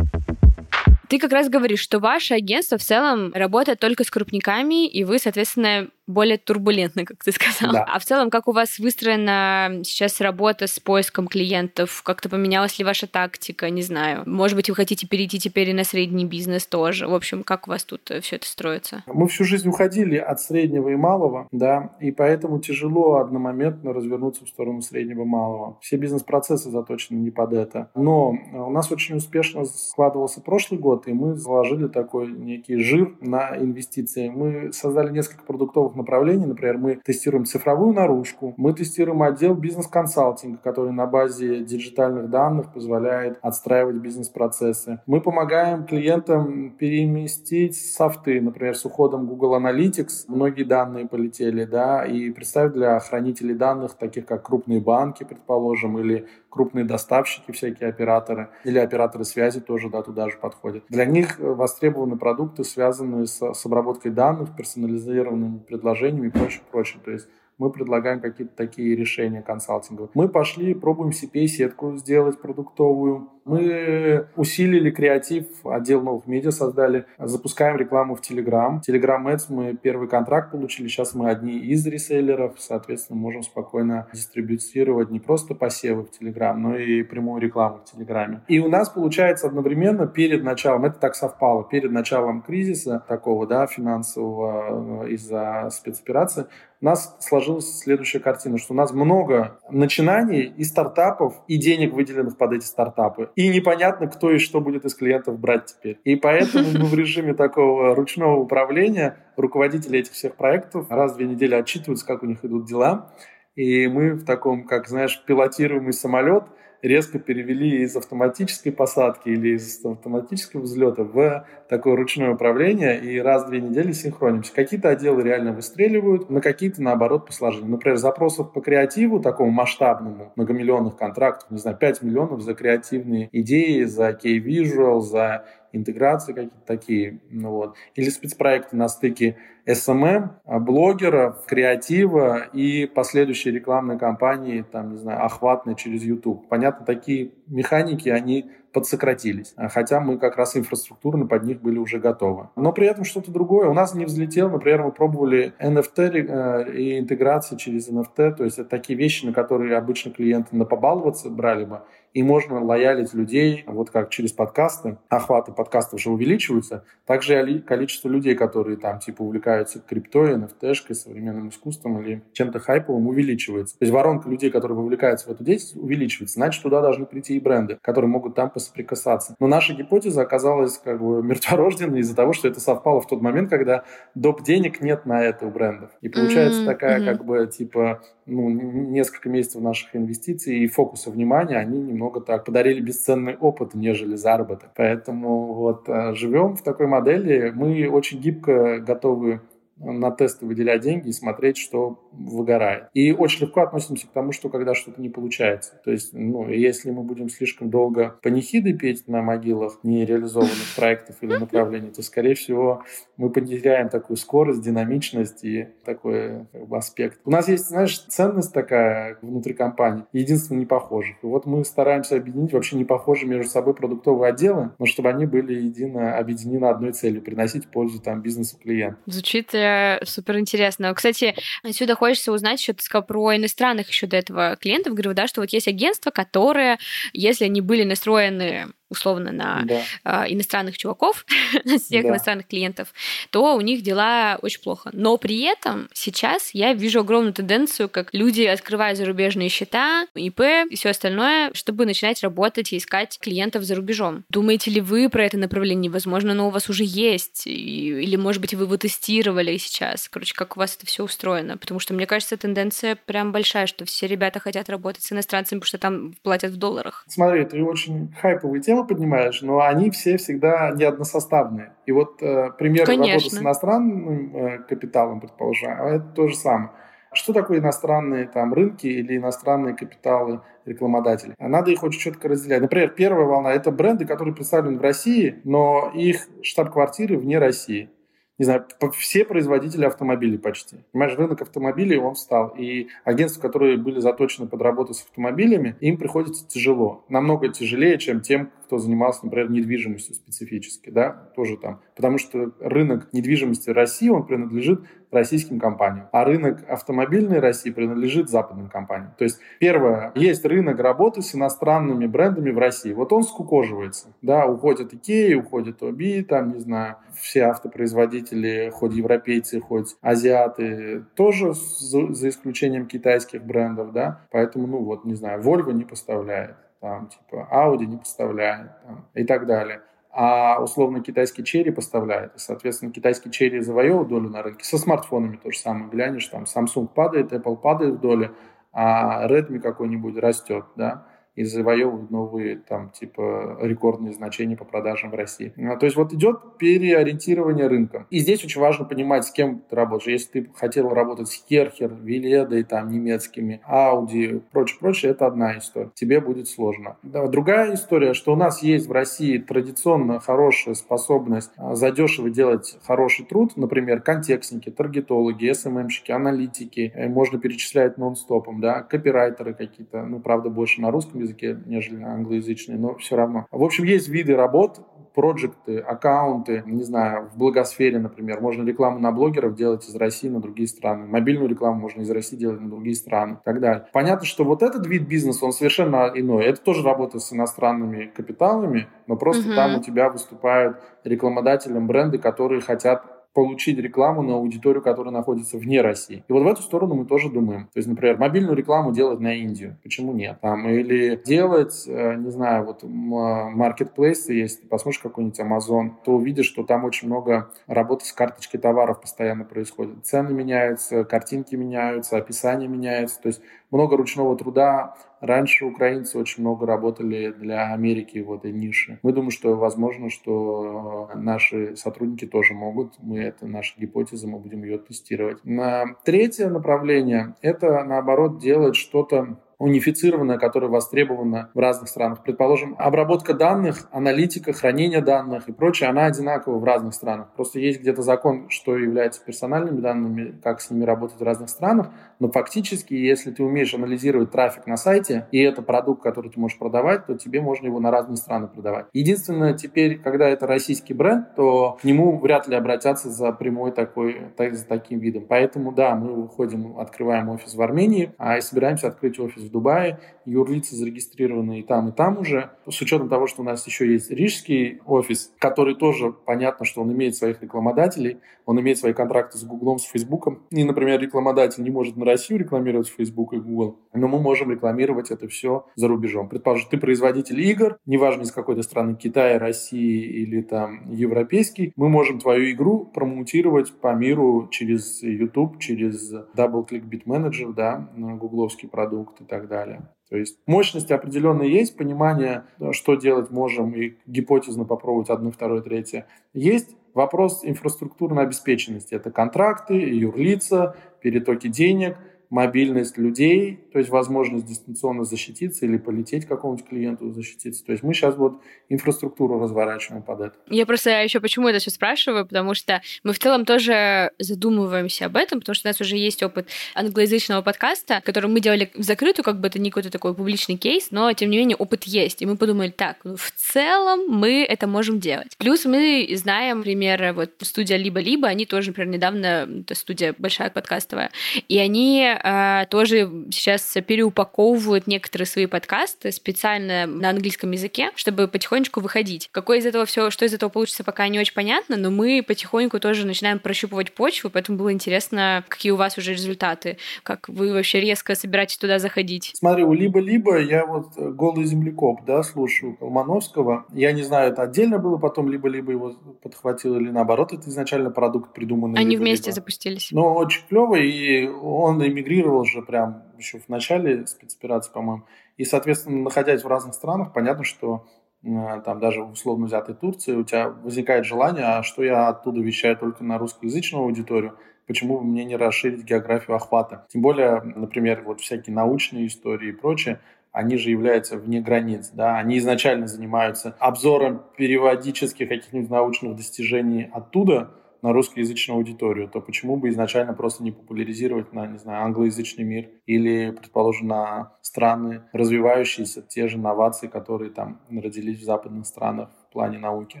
[1.08, 5.18] Ты как раз говоришь, что ваше агентство в целом работает только с крупниками, и вы,
[5.18, 7.72] соответственно, более турбулентно, как ты сказал.
[7.72, 7.84] Да.
[7.84, 12.02] А в целом, как у вас выстроена сейчас работа с поиском клиентов?
[12.02, 13.70] Как-то поменялась ли ваша тактика?
[13.70, 14.22] Не знаю.
[14.26, 17.06] Может быть, вы хотите перейти теперь и на средний бизнес тоже?
[17.06, 19.04] В общем, как у вас тут э, все это строится?
[19.06, 24.48] Мы всю жизнь уходили от среднего и малого, да, и поэтому тяжело одномоментно развернуться в
[24.48, 25.78] сторону среднего и малого.
[25.80, 27.90] Все бизнес-процессы заточены не под это.
[27.94, 33.56] Но у нас очень успешно складывался прошлый год, и мы заложили такой некий жир на
[33.56, 34.28] инвестиции.
[34.28, 36.46] Мы создали несколько продуктовых новых направлений.
[36.46, 43.38] Например, мы тестируем цифровую наружку, мы тестируем отдел бизнес-консалтинга, который на базе диджитальных данных позволяет
[43.42, 45.00] отстраивать бизнес-процессы.
[45.06, 52.30] Мы помогаем клиентам переместить софты, например, с уходом Google Analytics многие данные полетели, да, и
[52.30, 58.78] представить для хранителей данных, таких как крупные банки, предположим, или крупные доставщики, всякие операторы, или
[58.78, 60.84] операторы связи тоже да, туда же подходят.
[60.90, 67.00] Для них востребованы продукты, связанные с, с обработкой данных, персонализированными предложениями и прочее, прочее.
[67.02, 70.10] То есть мы предлагаем какие-то такие решения консалтинговые.
[70.14, 78.14] Мы пошли, пробуем CPA-сетку сделать продуктовую, мы усилили креатив, отдел новых медиа создали, запускаем рекламу
[78.14, 78.80] в Telegram.
[78.86, 85.10] Telegram Ads мы первый контракт получили, сейчас мы одни из реселлеров, соответственно, можем спокойно дистрибутировать
[85.10, 88.42] не просто посевы в Telegram, но и прямую рекламу в Телеграме.
[88.48, 93.66] И у нас получается одновременно перед началом, это так совпало, перед началом кризиса такого, да,
[93.66, 96.46] финансового э, из-за спецоперации,
[96.82, 102.36] у нас сложилась следующая картина, что у нас много начинаний и стартапов, и денег выделенных
[102.36, 105.98] под эти стартапы и непонятно, кто и что будет из клиентов брать теперь.
[106.04, 111.26] И поэтому мы в режиме такого ручного управления руководители этих всех проектов раз в две
[111.26, 113.12] недели отчитываются, как у них идут дела.
[113.54, 116.44] И мы в таком, как, знаешь, пилотируемый самолет–
[116.82, 123.44] резко перевели из автоматической посадки или из автоматического взлета в такое ручное управление и раз
[123.44, 124.52] в две недели синхронимся.
[124.52, 127.68] Какие-то отделы реально выстреливают, на какие-то, наоборот, посложнее.
[127.68, 133.84] Например, запросов по креативу, такому масштабному, многомиллионных контрактов, не знаю, 5 миллионов за креативные идеи,
[133.84, 137.76] за кей-визуал, за интеграции какие-то такие, ну вот.
[137.94, 145.24] Или спецпроекты на стыке SMM, а, блогеров, креатива и последующие рекламные кампании, там, не знаю,
[145.24, 146.48] охватные через YouTube.
[146.48, 149.52] Понятно, такие механики, они подсократились.
[149.56, 152.48] А, хотя мы как раз инфраструктурно под них были уже готовы.
[152.56, 153.68] Но при этом что-то другое.
[153.68, 158.58] У нас не взлетел, например, мы пробовали NFT э, и интеграции через NFT, то есть
[158.58, 161.82] это такие вещи, на которые обычно клиенты на побаловаться брали бы,
[162.14, 168.34] и можно лоялить людей, вот как через подкасты, охваты подкастов же увеличиваются, также количество людей,
[168.34, 169.51] которые там типа увлекаются
[169.86, 173.78] криптой, NFT-шкой, современным искусством или чем-то хайповым увеличивается.
[173.78, 176.34] То есть воронка людей, которые вовлекаются в эту деятельность, увеличивается.
[176.34, 179.34] Значит, туда должны прийти и бренды, которые могут там соприкасаться.
[179.38, 183.50] Но наша гипотеза оказалась как бы мертворожденной из-за того, что это совпало в тот момент,
[183.50, 183.84] когда
[184.14, 184.42] доп.
[184.42, 185.90] денег нет на это у брендов.
[186.00, 186.66] И получается mm-hmm.
[186.66, 192.44] такая как бы типа ну, несколько месяцев наших инвестиций и фокуса внимания, они немного так
[192.44, 194.70] подарили бесценный опыт, нежели заработок.
[194.76, 197.52] Поэтому вот э, живем в такой модели.
[197.54, 199.40] Мы очень гибко готовы
[199.82, 202.84] на тесты выделять деньги и смотреть, что выгорает.
[202.94, 205.80] И очень легко относимся к тому, что когда что-то не получается.
[205.84, 211.36] То есть, ну, если мы будем слишком долго панихиды петь на могилах нереализованных проектов или
[211.36, 212.84] направлений, то, скорее всего,
[213.16, 217.20] мы потеряем такую скорость, динамичность и такой как бы, аспект.
[217.24, 221.16] У нас есть, знаешь, ценность такая внутри компании, единственно непохожих.
[221.22, 225.54] И вот мы стараемся объединить вообще непохожие между собой продуктовые отделы, но чтобы они были
[225.54, 228.98] едино объединены одной целью, приносить пользу там бизнесу клиенту.
[229.06, 229.54] Звучит
[230.04, 230.94] супер интересно.
[230.94, 234.94] Кстати, отсюда хочется узнать еще, ты сказал про иностранных еще до этого клиентов.
[234.94, 236.78] Говорю, да, что вот есть агентства, которые,
[237.12, 239.82] если они были настроены условно на да.
[240.04, 241.26] э, иностранных чуваков,
[241.64, 242.10] на всех да.
[242.10, 242.92] иностранных клиентов,
[243.30, 244.90] то у них дела очень плохо.
[244.92, 250.76] Но при этом сейчас я вижу огромную тенденцию, как люди открывают зарубежные счета, ИП и
[250.76, 254.24] все остальное, чтобы начинать работать и искать клиентов за рубежом.
[254.28, 255.90] Думаете ли вы про это направление?
[255.90, 260.08] Возможно, оно у вас уже есть, или, может быть, вы его тестировали сейчас.
[260.08, 261.56] Короче, как у вас это все устроено?
[261.56, 265.68] Потому что, мне кажется, тенденция прям большая, что все ребята хотят работать с иностранцами, потому
[265.68, 267.04] что там платят в долларах.
[267.08, 271.72] Смотри, ты очень хайповая тема темы поднимаешь, но они все всегда не односоставные.
[271.86, 273.12] И вот э, пример Конечно.
[273.12, 276.70] работы с иностранным э, капиталом, предположим, а это то же самое.
[277.14, 281.34] Что такое иностранные там рынки или иностранные капиталы рекламодателей?
[281.38, 282.62] Надо их очень четко разделять.
[282.62, 287.90] Например, первая волна– это бренды, которые представлены в России, но их штаб-квартиры вне России.
[288.38, 288.64] не знаю,
[288.98, 290.78] все производители автомобилей почти.
[290.92, 292.54] Понимаешь, рынок автомобилей, он встал.
[292.58, 297.04] И агентства, которые были заточены под работу с автомобилями, им приходится тяжело.
[297.10, 301.82] Намного тяжелее, чем тем, кто занимался, например, недвижимостью специфически, да, тоже там.
[301.94, 304.80] Потому что рынок недвижимости России, он принадлежит
[305.10, 309.12] российским компаниям, а рынок автомобильной России принадлежит западным компаниям.
[309.18, 312.94] То есть, первое, есть рынок работы с иностранными брендами в России.
[312.94, 319.60] Вот он скукоживается, да, уходят Икеи, уходят Оби, там, не знаю, все автопроизводители, хоть европейцы,
[319.60, 325.84] хоть азиаты, тоже за исключением китайских брендов, да, поэтому, ну, вот, не знаю, Volvo не
[325.84, 329.82] поставляет, там, типа, Audi не поставляет там, и так далее.
[330.10, 332.34] А условно китайский черри поставляет.
[332.34, 334.64] И, соответственно, китайский черри завоевывает долю на рынке.
[334.64, 335.88] Со смартфонами то же самое.
[335.88, 338.32] Глянешь, там Samsung падает, Apple падает в доле,
[338.72, 345.14] а Redmi какой-нибудь растет, да и завоевывают новые там типа рекордные значения по продажам в
[345.14, 345.52] России.
[345.56, 348.06] А, то есть вот идет переориентирование рынка.
[348.10, 350.20] И здесь очень важно понимать, с кем ты работаешь.
[350.20, 355.90] Если ты хотел работать с Керхер, Веледой, там немецкими, Audi, прочее, прочее, это одна история.
[355.94, 356.96] Тебе будет сложно.
[357.02, 363.24] Другая история, что у нас есть в России традиционно хорошая способность а, задешево делать хороший
[363.24, 370.50] труд, например, контекстники, таргетологи, СММщики, аналитики, э, можно перечислять нон-стопом, да, копирайтеры какие-то, ну, правда,
[370.50, 373.46] больше на русском языке, нежели на англоязычный, но все равно.
[373.50, 374.80] В общем, есть виды работ,
[375.14, 380.40] проекты, аккаунты, не знаю, в благосфере, например, можно рекламу на блогеров делать из России на
[380.40, 383.86] другие страны, мобильную рекламу можно из России делать на другие страны и так далее.
[383.92, 386.44] Понятно, что вот этот вид бизнеса, он совершенно иной.
[386.44, 389.54] Это тоже работа с иностранными капиталами, но просто угу.
[389.54, 395.80] там у тебя выступают рекламодателем бренды, которые хотят получить рекламу на аудиторию, которая находится вне
[395.80, 396.24] России.
[396.28, 397.64] И вот в эту сторону мы тоже думаем.
[397.72, 399.78] То есть, например, мобильную рекламу делать на Индию.
[399.82, 400.38] Почему нет?
[400.40, 406.64] Там, или делать, э, не знаю, вот маркетплейсы есть, посмотришь какой-нибудь Amazon, то увидишь, что
[406.64, 410.04] там очень много работы с карточкой товаров постоянно происходит.
[410.04, 413.20] Цены меняются, картинки меняются, описание меняется.
[413.20, 413.40] То есть
[413.72, 414.94] много ручного труда.
[415.20, 418.98] Раньше украинцы очень много работали для Америки в этой нише.
[419.02, 422.94] Мы думаем, что возможно, что э, наши сотрудники тоже могут.
[422.98, 425.44] Мы это наша гипотеза, мы будем ее тестировать.
[425.44, 432.24] На третье направление– это, наоборот, делать что-то унифицированная, которая востребована в разных странах.
[432.24, 437.28] Предположим, обработка данных, аналитика, хранение данных и прочее, она одинакова в разных странах.
[437.36, 441.90] Просто есть где-то закон, что является персональными данными, как с ними работать в разных странах,
[442.18, 446.58] но фактически, если ты умеешь анализировать трафик на сайте, и это продукт, который ты можешь
[446.58, 448.86] продавать, то тебе можно его на разные страны продавать.
[448.92, 454.32] Единственное, теперь, когда это российский бренд, то к нему вряд ли обратятся за прямой такой,
[454.36, 455.24] так, за таким видом.
[455.28, 460.00] Поэтому, да, мы выходим, открываем офис в Армении, а и собираемся открыть офис в Дубае,
[460.24, 462.50] юрлицы зарегистрированы и там, и там уже.
[462.68, 466.92] С учетом того, что у нас еще есть рижский офис, который тоже понятно, что он
[466.92, 470.42] имеет своих рекламодателей, он имеет свои контракты с Гуглом, с Фейсбуком.
[470.50, 475.10] И, например, рекламодатель не может на Россию рекламировать Facebook и Google, но мы можем рекламировать
[475.10, 476.28] это все за рубежом.
[476.28, 481.88] Предположим, ты производитель игр, неважно из какой то страны, Китая, России или там европейский, мы
[481.88, 489.20] можем твою игру промоутировать по миру через YouTube, через DoubleClick Bit Manager, да, гугловский продукт
[489.32, 489.88] так далее.
[490.10, 496.06] То есть мощности определенные есть, понимание, что делать можем, и гипотезно попробовать одно, второе, третье.
[496.34, 498.94] Есть вопрос инфраструктурной обеспеченности.
[498.94, 501.96] Это контракты, юрлица, перетоки денег–
[502.32, 507.62] мобильность людей, то есть возможность дистанционно защититься или полететь какому-нибудь клиенту защититься.
[507.62, 508.40] То есть мы сейчас вот
[508.70, 510.34] инфраструктуру разворачиваем под это.
[510.48, 515.16] Я просто еще почему это все спрашиваю, потому что мы в целом тоже задумываемся об
[515.16, 519.24] этом, потому что у нас уже есть опыт англоязычного подкаста, который мы делали в закрытую,
[519.24, 522.22] как бы это не какой-то такой публичный кейс, но тем не менее опыт есть.
[522.22, 525.36] И мы подумали, так, ну, в целом мы это можем делать.
[525.36, 531.10] Плюс мы знаем примеры, вот студия «Либо-либо», они тоже, например, недавно, это студия большая подкастовая,
[531.48, 538.80] и они э, тоже сейчас переупаковывают некоторые свои подкасты специально на английском языке, чтобы потихонечку
[538.80, 539.28] выходить.
[539.32, 542.80] Какое из этого все, что из этого получится, пока не очень понятно, но мы потихоньку
[542.80, 547.80] тоже начинаем прощупывать почву, поэтому было интересно, какие у вас уже результаты, как вы вообще
[547.80, 549.32] резко собираетесь туда заходить.
[549.34, 553.66] Смотри, у либо-либо я вот э, голый землекоп, да, слушаю Колмановского.
[553.72, 558.32] Я не знаю, это отдельно было потом, либо-либо его подхватил или наоборот, это изначально продукт
[558.32, 558.78] придуманный.
[558.78, 559.02] Они либо-либо.
[559.02, 559.88] вместе запустились.
[559.90, 565.04] Но очень клево, и он эмигрировал мигрировал же прям еще в начале спецоперации, по-моему.
[565.36, 567.86] И, соответственно, находясь в разных странах, понятно, что
[568.22, 572.76] э, там даже условно взятой Турции у тебя возникает желание, а что я оттуда вещаю
[572.76, 576.86] только на русскоязычную аудиторию, почему бы мне не расширить географию охвата?
[576.88, 580.00] Тем более, например, вот всякие научные истории и прочее,
[580.32, 587.50] они же являются вне границ, да, они изначально занимаются обзором периодических каких-нибудь научных достижений оттуда,
[587.82, 592.70] на русскоязычную аудиторию, то почему бы изначально просто не популяризировать на, не знаю, англоязычный мир
[592.86, 599.32] или, предположим, на страны развивающиеся, те же новации, которые там родились в западных странах в
[599.32, 600.00] плане науки.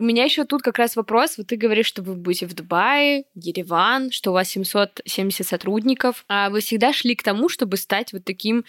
[0.00, 1.38] У меня еще тут как раз вопрос.
[1.38, 6.24] Вот ты говоришь, что вы будете в Дубае, Ереван, что у вас 770 сотрудников.
[6.28, 8.64] А вы всегда шли к тому, чтобы стать вот таким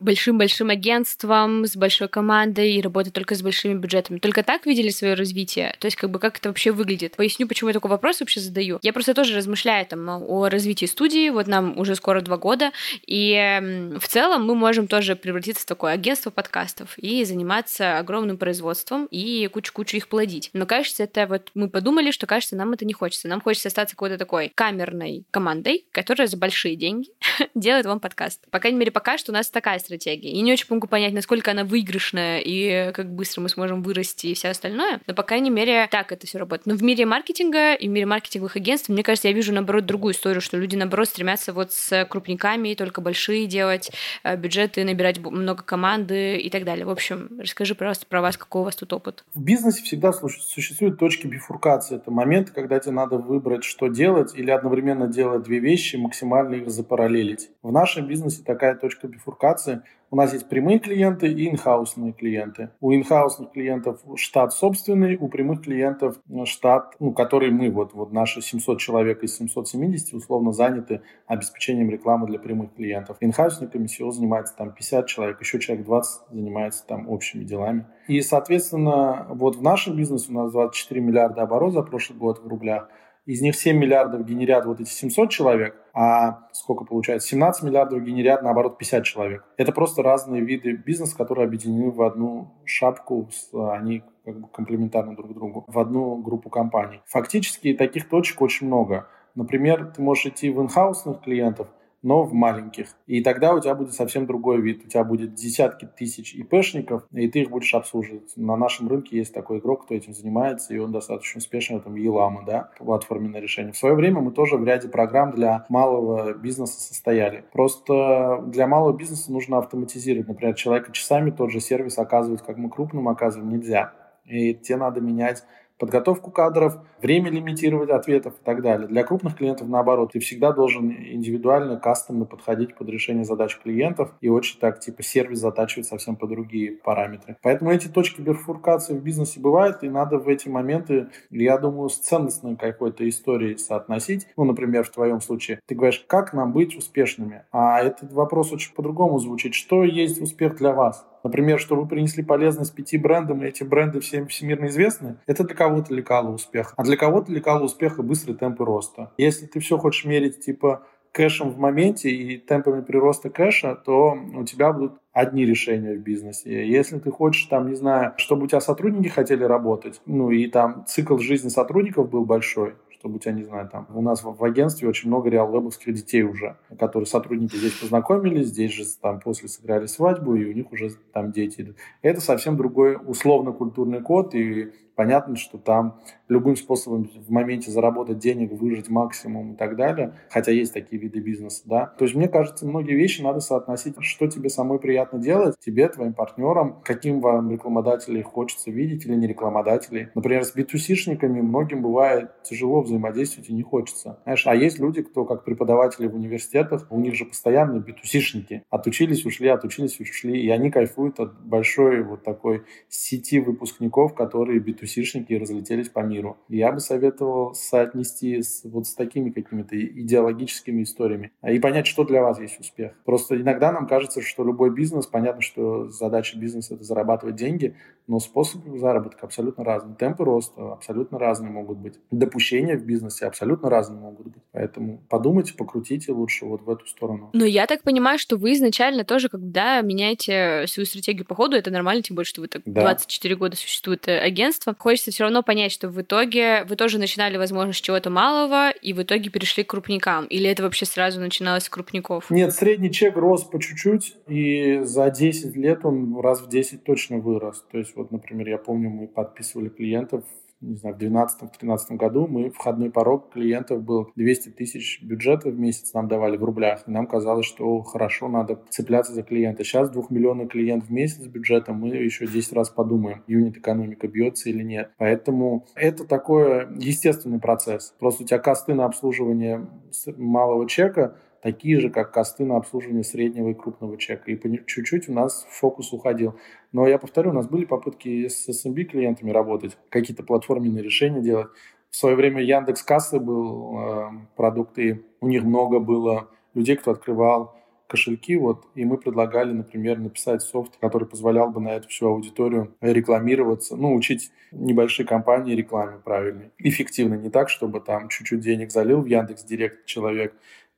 [0.00, 4.18] большим-большим агентством, с большой командой и работать только с большими бюджетами.
[4.18, 5.74] Только так видели свое развитие?
[5.78, 7.16] То есть, как бы, как это вообще выглядит?
[7.16, 8.78] Поясню, почему я такой вопрос вообще задаю.
[8.82, 12.72] Я просто тоже размышляю там о развитии студии, вот нам уже скоро два года,
[13.06, 19.06] и в целом мы можем тоже превратиться в такое агентство подкастов и заниматься огромным производством
[19.10, 20.50] и кучу-кучу их плодить.
[20.52, 23.28] Но, кажется, это вот мы подумали, что, кажется, нам это не хочется.
[23.28, 27.08] Нам хочется остаться какой-то такой камерной командой, которая за большие деньги
[27.54, 28.40] делает вам подкаст.
[28.50, 30.30] По крайней мере, пока что у нас такая стратегия.
[30.30, 34.34] И не очень могу понять, насколько она выигрышная и как быстро мы сможем вырасти и
[34.34, 35.00] все остальное.
[35.06, 36.66] Но, по крайней мере, так это все работает.
[36.66, 40.14] Но в мире маркетинга и в мире маркетинговых агентств, мне кажется, я вижу, наоборот, другую
[40.14, 43.90] историю, что люди, наоборот, стремятся вот с крупниками только большие делать,
[44.22, 46.86] э, бюджеты, набирать много команды и так далее.
[46.86, 49.24] В общем, расскажи, пожалуйста, про вас, какой у вас тут опыт.
[49.34, 51.96] В бизнесе всегда существуют точки бифуркации.
[51.96, 56.70] Это моменты, когда тебе надо выбрать, что делать, или одновременно делать две вещи, максимально их
[56.70, 57.50] запараллелить.
[57.62, 59.73] В нашем бизнесе такая точка бифуркации–
[60.14, 62.70] у нас есть прямые клиенты и инхаусные клиенты.
[62.80, 68.40] У инхаусных клиентов штат собственный, у прямых клиентов штат, ну, который мы, вот, вот наши
[68.40, 73.16] 700 человек из 770 условно заняты обеспечением рекламы для прямых клиентов.
[73.18, 77.84] Инхаусниками всего занимается там 50 человек, еще человек 20 занимается там общими делами.
[78.06, 82.46] И, соответственно, вот в нашем бизнесе у нас 24 миллиарда оборот за прошлый год в
[82.46, 82.88] рублях–
[83.26, 87.28] из них 7 миллиардов генерят вот эти 700 человек, а сколько получается?
[87.28, 89.44] 17 миллиардов генерят, наоборот, 50 человек.
[89.56, 95.34] Это просто разные виды бизнеса, которые объединены в одну шапку, они как бы комплементарны друг
[95.34, 97.00] другу, в одну группу компаний.
[97.06, 99.08] Фактически таких точек очень много.
[99.34, 101.68] Например, ты можешь идти в инхаусных клиентов–
[102.04, 102.88] но в маленьких.
[103.06, 104.84] И тогда у тебя будет совсем другой вид.
[104.84, 108.32] У тебя будет десятки тысяч ИПшников, и ты их будешь обслуживать.
[108.36, 111.96] На нашем рынке есть такой игрок, кто этим занимается, и он достаточно успешен в этом
[111.96, 113.72] Елама, да, платформе на решение.
[113.72, 117.44] В свое время мы тоже в ряде программ для малого бизнеса состояли.
[117.52, 120.28] Просто для малого бизнеса нужно автоматизировать.
[120.28, 123.92] Например, человека часами тот же сервис оказывать, как мы крупным оказываем, нельзя.
[124.26, 125.44] И те надо менять
[125.78, 128.88] подготовку кадров, время лимитировать ответов и так далее.
[128.88, 134.28] Для крупных клиентов, наоборот, ты всегда должен индивидуально, кастомно подходить под решение задач клиентов и
[134.28, 137.36] очень так, типа, сервис затачивать совсем по другие параметры.
[137.42, 141.98] Поэтому эти точки бифуркации в бизнесе бывают, и надо в эти моменты, я думаю, с
[141.98, 144.26] ценностной какой-то историей соотносить.
[144.36, 147.44] Ну, например, в твоем случае, ты говоришь, как нам быть успешными?
[147.52, 149.54] А этот вопрос очень по-другому звучит.
[149.54, 151.06] Что есть успех для вас?
[151.24, 155.56] Например, что вы принесли полезность пяти брендам, и эти бренды всем всемирно известны, это для
[155.56, 156.74] кого-то лекало успеха.
[156.76, 159.10] А для кого-то лекало успеха быстрые темпы роста.
[159.16, 164.44] Если ты все хочешь мерить, типа, кэшем в моменте и темпами прироста кэша, то у
[164.44, 166.68] тебя будут одни решения в бизнесе.
[166.68, 170.84] Если ты хочешь, там, не знаю, чтобы у тебя сотрудники хотели работать, ну и там
[170.86, 174.42] цикл жизни сотрудников был большой, чтобы у тебя, не знаю, там, у нас в, в
[174.42, 179.84] агентстве очень много реал-вебовских детей уже, которые сотрудники здесь познакомились, здесь же там после сыграли
[179.84, 181.74] свадьбу, и у них уже там дети.
[182.00, 188.52] Это совсем другой условно-культурный код, и понятно, что там любым способом в моменте заработать денег,
[188.52, 191.86] выжить максимум и так далее, хотя есть такие виды бизнеса, да.
[191.98, 196.14] То есть мне кажется, многие вещи надо соотносить, что тебе самой приятно делать, тебе, твоим
[196.14, 200.08] партнерам, каким вам рекламодателей хочется видеть или не рекламодателей.
[200.14, 204.20] Например, с B2C-шниками многим бывает тяжело взаимодействовать и не хочется.
[204.24, 208.62] Знаешь, а есть люди, кто как преподаватели в университетах, у них же постоянно B2C-шники.
[208.70, 215.38] Отучились, ушли, отучились, ушли, и они кайфуют от большой вот такой сети выпускников, которые B2C-шники
[215.38, 216.13] разлетелись по миру.
[216.48, 222.04] Я бы советовал соотнести с, вот с такими какими-то идеологическими историями а и понять, что
[222.04, 222.92] для вас есть успех.
[223.04, 228.18] Просто иногда нам кажется, что любой бизнес, понятно, что задача бизнеса— это зарабатывать деньги, но
[228.18, 229.96] способы заработка абсолютно разные.
[229.96, 231.94] Темпы роста абсолютно разные могут быть.
[232.10, 234.42] Допущения в бизнесе абсолютно разные могут быть.
[234.52, 237.30] Поэтому подумайте, покрутите лучше вот в эту сторону.
[237.32, 241.70] Но я так понимаю, что вы изначально тоже, когда меняете свою стратегию по ходу, это
[241.70, 242.82] нормально, тем более, что вы так да.
[242.82, 244.74] 24 года существует э, агентство.
[244.78, 248.92] Хочется все равно понять, что в итоге вы тоже начинали, возможно, с чего-то малого, и
[248.92, 250.26] в итоге перешли к крупникам.
[250.26, 252.30] Или это вообще сразу начиналось с крупников?
[252.30, 257.18] Нет, средний чек рос по чуть-чуть, и за 10 лет он раз в 10 точно
[257.18, 257.64] вырос.
[257.72, 260.24] То есть вот, например, я помню, мы подписывали клиентов
[260.60, 265.92] не знаю, в 2012-2013 году мы входной порог клиентов был 200 тысяч бюджета в месяц
[265.92, 266.84] нам давали в рублях.
[266.86, 269.64] И нам казалось, что хорошо, надо цепляться за клиента.
[269.64, 274.62] Сейчас двухмиллионный клиент в месяц бюджета, мы еще 10 раз подумаем, юнит экономика бьется или
[274.62, 274.90] нет.
[274.98, 277.94] Поэтому это такой естественный процесс.
[277.98, 279.68] Просто у тебя косты на обслуживание
[280.16, 284.30] малого чека такие же, как косты на обслуживание среднего и крупного чека.
[284.30, 286.36] И чуть-чуть у нас фокус уходил.
[286.72, 291.48] Но я повторю, у нас были попытки с SMB клиентами работать, какие-то платформенные решения делать.
[291.90, 296.92] В свое время Яндекс Кассы был э, продукт, и у них много было людей, кто
[296.92, 297.54] открывал
[297.86, 302.74] кошельки, вот, и мы предлагали, например, написать софт, который позволял бы на эту всю аудиторию
[302.80, 309.02] рекламироваться, ну, учить небольшие компании рекламе правильной, эффективно, не так, чтобы там чуть-чуть денег залил
[309.02, 310.34] в Яндекс Директ человек,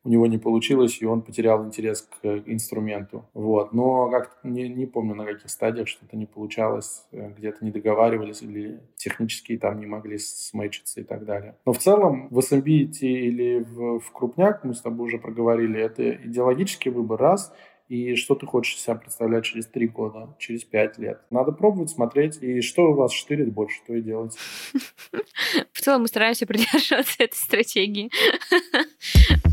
[0.07, 3.25] у него не получилось, и он потерял интерес к инструменту.
[3.35, 3.73] Вот.
[3.73, 8.41] Но как не, не помню, на каких стадиях что-то не получалось, э, где-то не договаривались
[8.41, 11.57] или технически там не могли смычиться и так далее.
[11.67, 15.81] Но в целом в SMB идти или в, в крупняк, мы с тобой уже проговорили,
[15.81, 17.53] это идеологический выбор раз,
[17.89, 21.21] и что ты хочешь себя представлять через три года, через пять лет.
[21.31, 24.37] Надо пробовать, смотреть, и что у вас штырит больше, то и делать.
[25.73, 28.11] В целом мы стараемся придерживаться этой стратегии.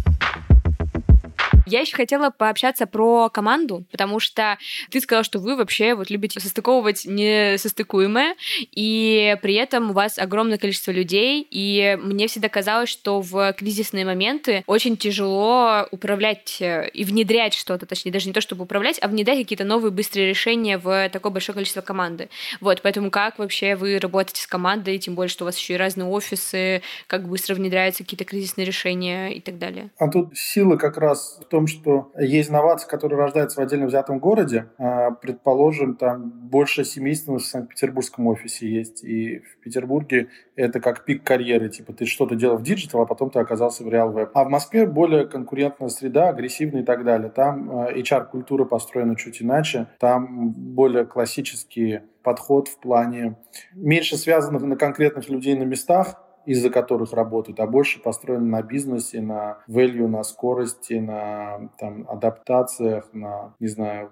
[1.74, 4.60] Я еще хотела пообщаться про команду, потому что
[4.92, 8.36] ты сказала, что вы вообще вот любите состыковывать несостыкуемое,
[8.72, 14.06] и при этом у вас огромное количество людей, и мне всегда казалось, что в кризисные
[14.06, 19.08] моменты очень тяжело управлять э, и внедрять что-то, точнее, даже не то, чтобы управлять, а
[19.08, 22.30] внедрять какие-то новые быстрые решения в такое большое количество команды.
[22.62, 25.78] Вот, поэтому как вообще вы работаете с командой, тем более, что у вас еще и
[25.78, 29.90] разные офисы, как быстро внедряются какие-то кризисные решения и так далее?
[29.98, 34.20] А тут сила как раз в том, что есть инновации, которые рождаются в отдельно взятом
[34.20, 34.68] городе.
[34.78, 39.04] А, предположим, там больше семейств в Санкт-Петербургском офисе есть.
[39.04, 41.70] И в Петербурге это как пик карьеры.
[41.70, 44.32] Типа ты что-то делал в диджитал, а потом ты оказался в RealWeb.
[44.34, 47.30] А в Москве более конкурентная среда, агрессивная и так далее.
[47.30, 49.88] Там HR-культура построена чуть иначе.
[50.00, 53.36] Там более классический подход в плане
[53.74, 59.22] меньше связанных на конкретных людей на местах, из-за которых работают, а больше построены на бизнесе,
[59.22, 64.12] на value, на скорости, на там, адаптациях, на, не знаю,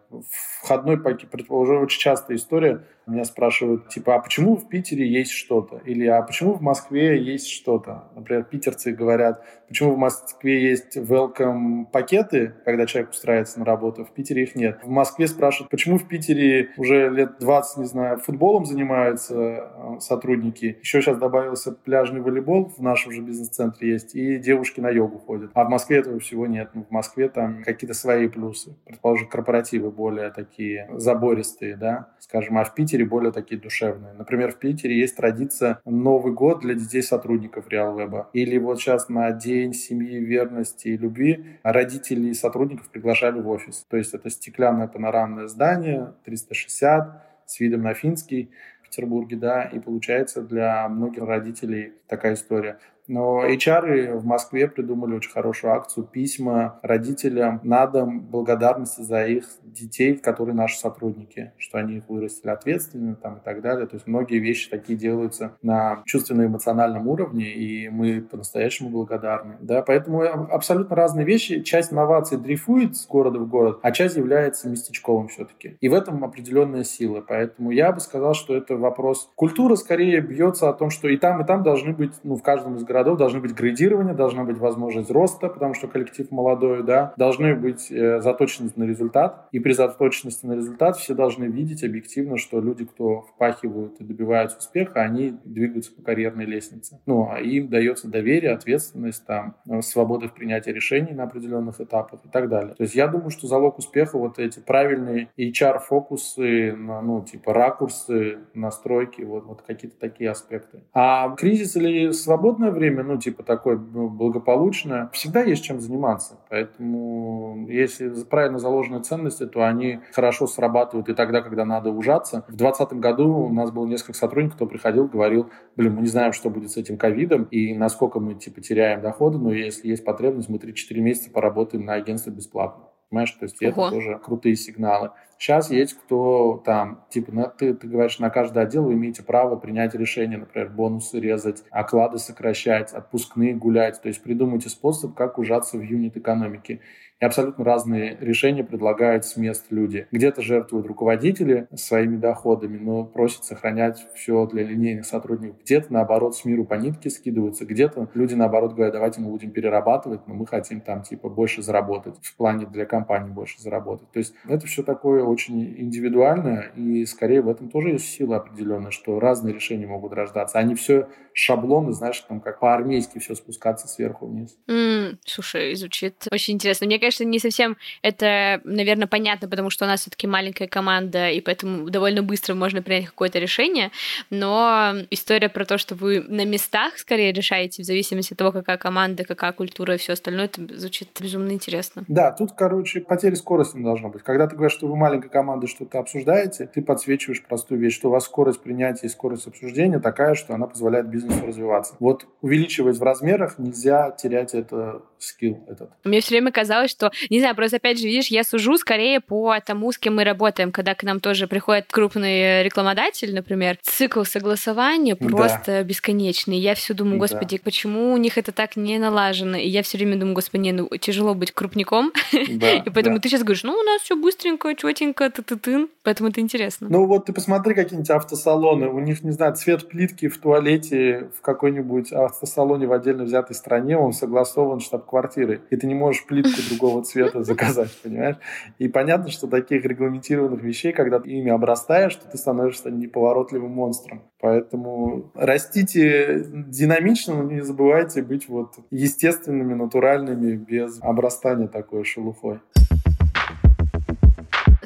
[0.62, 1.30] входной пакет.
[1.50, 5.82] Уже очень частая история меня спрашивают, типа, а почему в Питере есть что-то?
[5.86, 8.06] Или а почему в Москве есть что-то?
[8.16, 14.12] Например, питерцы говорят, почему в Москве есть welcome пакеты, когда человек устраивается на работу, в
[14.12, 14.80] Питере их нет.
[14.84, 20.78] В Москве спрашивают, почему в Питере уже лет 20, не знаю, футболом занимаются э, сотрудники.
[20.82, 25.52] Еще сейчас добавился пляжный волейбол, в нашем же бизнес-центре есть, и девушки на йогу ходят.
[25.54, 26.72] А в Москве этого всего нет.
[26.74, 28.76] Ну, в Москве там какие-то свои плюсы.
[28.86, 34.14] Предположим, корпоративы более такие забористые, да, скажем, а в Питере Питере более такие душевные.
[34.14, 38.28] Например, в Питере есть традиция Новый год для детей сотрудников RealWeb.
[38.34, 43.86] Или вот сейчас на День семьи, верности и любви родители и сотрудников приглашали в офис.
[43.90, 48.50] То есть это стеклянное панорамное здание, 360, с видом на Финский
[48.84, 52.78] Петербурге, да, и получается для многих родителей такая история.
[53.08, 59.46] Но HR в Москве придумали очень хорошую акцию письма родителям на дом благодарности за их
[59.64, 63.88] детей, которые наши сотрудники, что они их вырастили ответственно там, и так далее.
[63.88, 69.58] То есть многие вещи такие делаются на чувственно-эмоциональном уровне, и мы по-настоящему благодарны.
[69.62, 71.62] Да, поэтому абсолютно разные вещи.
[71.62, 75.78] Часть инноваций дрейфует с города в город, а часть является местечковым все-таки.
[75.80, 77.24] И в этом определенная сила.
[77.26, 79.30] Поэтому я бы сказал, что это вопрос...
[79.36, 82.76] Культура скорее бьется о том, что и там, и там должны быть, ну, в каждом
[82.76, 87.56] из городов должны быть градирование, должна быть возможность роста, потому что коллектив молодой, да, должны
[87.56, 92.60] быть э, заточенность на результат, и при заточенности на результат все должны видеть объективно, что
[92.60, 97.00] люди, кто впахивают и добиваются успеха, они двигаются по карьерной лестнице.
[97.06, 102.20] Ну, а им дается доверие, ответственность, там, э, свобода в принятии решений на определенных этапах
[102.26, 102.76] и так далее.
[102.76, 109.22] То есть я думаю, что залог успеха вот эти правильные HR-фокусы, ну, типа ракурсы, настройки,
[109.22, 110.82] вот, вот какие-то такие аспекты.
[110.94, 116.40] А кризис или свободное время время, ну, типа, такое ну, благополучное, всегда есть чем заниматься.
[116.50, 122.44] Поэтому, если правильно заложены ценности, то они хорошо срабатывают и тогда, когда надо ужаться.
[122.48, 126.34] В 2020 году у нас было несколько сотрудников, кто приходил, говорил, блин, мы не знаем,
[126.34, 130.50] что будет с этим ковидом и насколько мы, типа, теряем доходы, но если есть потребность,
[130.50, 132.86] мы 3-4 месяца поработаем на агентстве бесплатно.
[133.12, 133.70] Понимаешь, то есть Ого.
[133.70, 135.12] это тоже крутые сигналы.
[135.42, 139.56] Сейчас есть кто там, типа, на, ты, ты говоришь, на каждый отдел вы имеете право
[139.56, 144.00] принять решение, например, бонусы резать, оклады сокращать, отпускные гулять.
[144.04, 146.80] То есть придумайте способ, как ужаться в юнит экономики.
[147.22, 150.08] И абсолютно разные решения предлагают с мест люди.
[150.12, 155.62] Где-то жертвуют руководители своими доходами, но просят сохранять все для линейных сотрудников.
[155.64, 157.66] Где-то, наоборот, с миру по нитке скидываются.
[157.66, 162.16] Где-то люди, наоборот, говорят, давайте мы будем перерабатывать, но мы хотим там, типа, больше заработать.
[162.24, 164.10] В плане для компании больше заработать.
[164.12, 168.92] То есть это все такое очень индивидуальное, и скорее в этом тоже есть сила определенная,
[168.92, 170.60] что разные решения могут рождаться.
[170.60, 174.58] Они все шаблоны, знаешь, там как по-армейски все спускаться сверху вниз.
[174.68, 176.86] Mm, слушай, звучит очень интересно.
[176.86, 181.42] Мне кажется, не совсем это, наверное, понятно, потому что у нас все-таки маленькая команда, и
[181.42, 183.92] поэтому довольно быстро можно принять какое-то решение.
[184.30, 188.78] Но история про то, что вы на местах скорее решаете, в зависимости от того, какая
[188.78, 192.04] команда, какая культура и все остальное, это звучит безумно интересно.
[192.08, 194.24] Да, тут, короче, потери скорости не должно быть.
[194.24, 198.12] Когда ты говоришь, что вы маленькая команда что-то обсуждаете, ты подсвечиваешь простую вещь, что у
[198.12, 201.96] вас скорость принятия и скорость обсуждения такая, что она позволяет бизнесу развиваться.
[202.00, 205.92] Вот увеличивать в размерах нельзя терять это скилл этот.
[206.04, 209.60] Мне все время казалось, что, не знаю, просто опять же, видишь, я сужу скорее по
[209.60, 215.16] тому, с кем мы работаем, когда к нам тоже приходит крупный рекламодатель, например, цикл согласования
[215.16, 215.84] просто да.
[215.84, 216.58] бесконечный.
[216.58, 217.62] Я все думаю, господи, да.
[217.64, 219.58] почему у них это так не налажено?
[219.58, 222.12] И я все время думаю, господи, не, ну тяжело быть крупником.
[222.52, 223.22] Да, и поэтому да.
[223.22, 226.88] ты сейчас говоришь, ну у нас все быстренько, четенько, ты ты ты Поэтому это интересно.
[226.90, 228.88] Ну вот ты посмотри какие-нибудь автосалоны.
[228.88, 233.98] У них, не знаю, цвет плитки в туалете в какой-нибудь автосалоне в отдельно взятой стране,
[233.98, 235.62] он согласован штаб-квартирой.
[235.70, 238.38] И ты не можешь плитку другого цвета заказать, понимаешь?
[238.80, 244.24] И понятно, что таких регламентированных вещей, когда ты ими обрастаешь, то ты становишься неповоротливым монстром.
[244.40, 252.60] Поэтому растите динамично, но не забывайте быть вот естественными, натуральными, без обрастания такой шелухой.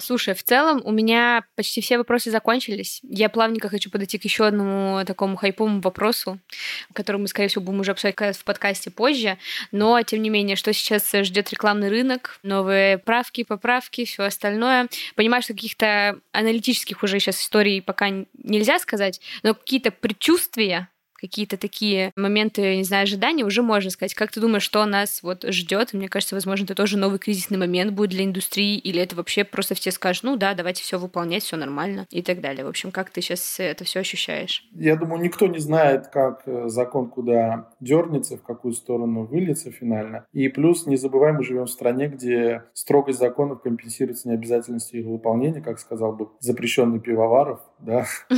[0.06, 3.00] Слушай, в целом у меня почти все вопросы закончились.
[3.02, 6.40] Я плавненько хочу подойти к еще одному такому хайповому вопросу,
[6.94, 9.40] который мы, скорее всего, будем уже обсуждать в подкасте позже.
[9.72, 14.90] Но, тем не менее, что сейчас ждет рекламный рынок, новые правки, поправки, все остальное.
[15.16, 22.12] Понимаю, что каких-то аналитических уже сейчас историй пока нельзя сказать, но какие-то предчувствия какие-то такие
[22.16, 24.14] моменты, не знаю, ожидания, уже можно сказать.
[24.14, 25.94] Как ты думаешь, что нас вот ждет?
[25.94, 29.76] Мне кажется, возможно, это тоже новый кризисный момент будет для индустрии, или это вообще просто
[29.76, 32.66] все скажут, ну да, давайте все выполнять, все нормально и так далее.
[32.66, 34.68] В общем, как ты сейчас это все ощущаешь?
[34.74, 40.26] Я думаю, никто не знает, как э, закон куда дернется, в какую сторону выльется финально.
[40.34, 45.62] И плюс, не забывай, мы живем в стране, где строгость законов компенсируется необязательностью их выполнения,
[45.62, 48.06] как сказал бы запрещенный пивоваров, да.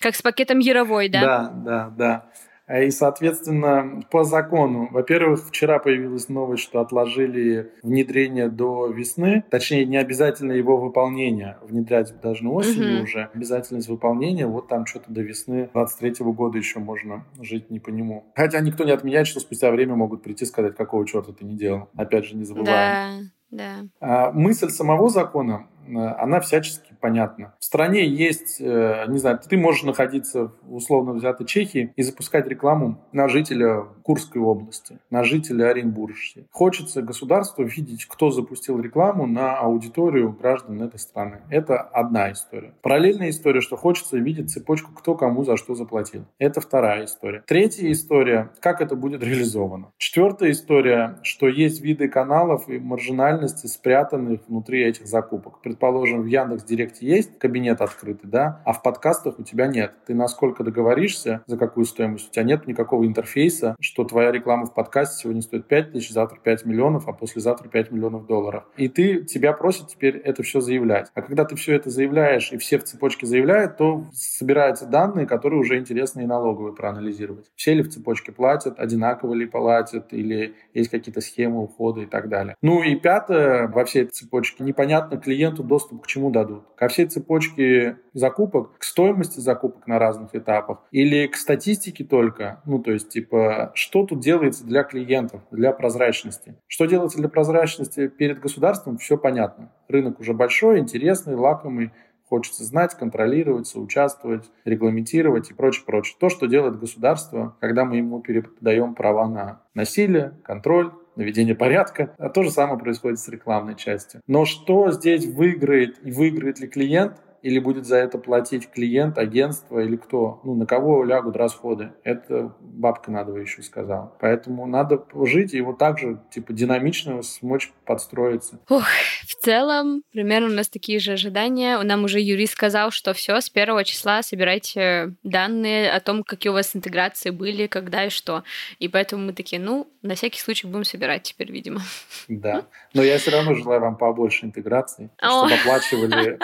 [0.00, 1.20] Как с пакетом Яровой, да?
[1.20, 2.30] Да, да, да.
[2.68, 9.86] А и, соответственно, по закону, во-первых, вчера появилась новость, что отложили внедрение до весны, точнее,
[9.86, 13.02] не обязательно его выполнение, внедрять должны осенью mm-hmm.
[13.04, 17.88] уже, обязательность выполнения, вот там что-то до весны 23 года еще можно жить не по
[17.88, 18.30] нему.
[18.36, 21.56] Хотя никто не отменяет, что спустя время могут прийти и сказать, какого черта ты не
[21.56, 21.88] делал.
[21.96, 23.30] Опять же, не забываем.
[23.50, 24.26] Да, да.
[24.28, 27.54] А, мысль самого закона Э, она всячески понятна.
[27.58, 32.46] В стране есть, э, не знаю, ты можешь находиться в условно взятой Чехии и запускать
[32.46, 36.44] рекламу на жителя Курской области, на жителя Оренбуржья.
[36.50, 41.42] Хочется государству видеть, кто запустил рекламу на аудиторию граждан этой страны.
[41.50, 42.72] Это одна история.
[42.82, 46.24] Параллельная история, что хочется видеть цепочку, кто кому за что заплатил.
[46.38, 47.42] Это вторая история.
[47.46, 49.92] Третья история, как это будет реализовано.
[49.98, 56.64] Четвертая история, что есть виды каналов и маржинальности, спрятанных внутри этих закупок предположим, в Яндекс
[56.88, 59.92] Директе есть кабинет открытый, да, а в подкастах у тебя нет.
[60.06, 64.74] Ты насколько договоришься, за какую стоимость, у тебя нет никакого интерфейса, что твоя реклама в
[64.74, 68.64] подкасте сегодня стоит 5 тысяч, завтра 5 миллионов, а послезавтра 5 миллионов долларов.
[68.76, 71.10] И ты, тебя просят теперь это все заявлять.
[71.14, 75.60] А когда ты все это заявляешь, и все в цепочке заявляют, то собираются данные, которые
[75.60, 77.50] уже интересно и налоговые проанализировать.
[77.54, 82.28] Все ли в цепочке платят, одинаково ли платят, или есть какие-то схемы ухода и так
[82.28, 82.56] далее.
[82.62, 86.64] Ну и пятое, во всей этой цепочке непонятно клиенту доступ к чему дадут?
[86.78, 92.62] Ко всей цепочке закупок, к стоимости закупок на разных этапах или к статистике только?
[92.66, 96.54] Ну, то есть, типа, что тут делается для клиентов, для прозрачности?
[96.68, 99.72] Что делается для прозрачности перед государством, все понятно.
[99.88, 101.90] Рынок уже большой, интересный, лакомый,
[102.28, 106.16] хочется знать, контролировать, соучаствовать, регламентировать и прочее, прочее.
[106.20, 112.14] То, что делает государство, когда мы ему передаем права на насилие, контроль, наведение порядка.
[112.16, 114.22] А то же самое происходит с рекламной частью.
[114.26, 119.78] Но что здесь выиграет и выиграет ли клиент, или будет за это платить клиент, агентство
[119.78, 120.40] или кто?
[120.44, 121.92] Ну, на кого лягут расходы?
[122.04, 124.16] Это бабка надо еще сказал.
[124.20, 128.60] Поэтому надо жить и вот так же, типа, динамично смочь подстроиться.
[128.68, 128.84] Ух,
[129.26, 131.78] в целом, примерно у нас такие же ожидания.
[131.82, 136.54] Нам уже юрист сказал, что все, с первого числа собирайте данные о том, какие у
[136.54, 138.42] вас интеграции были, когда и что.
[138.78, 141.80] И поэтому мы такие, ну, на всякий случай будем собирать теперь, видимо.
[142.28, 142.66] Да.
[142.94, 146.38] Но я все равно желаю вам побольше интеграции, чтобы оплачивали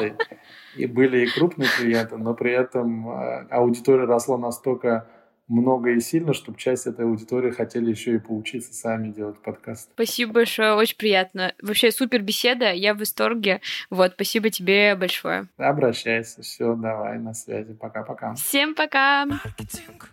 [0.00, 0.38] предоплаты.
[0.76, 5.06] И были и крупные клиенты, но при этом э, аудитория росла настолько
[5.48, 9.90] много и сильно, чтобы часть этой аудитории хотели еще и поучиться сами делать подкаст.
[9.94, 11.52] Спасибо большое, очень приятно.
[11.60, 13.60] Вообще супер беседа, я в восторге.
[13.90, 15.48] Вот, спасибо тебе большое.
[15.56, 18.34] Обращайся, все, давай, на связи, пока-пока.
[18.34, 19.26] Всем пока!
[19.26, 20.10] Маркетинг.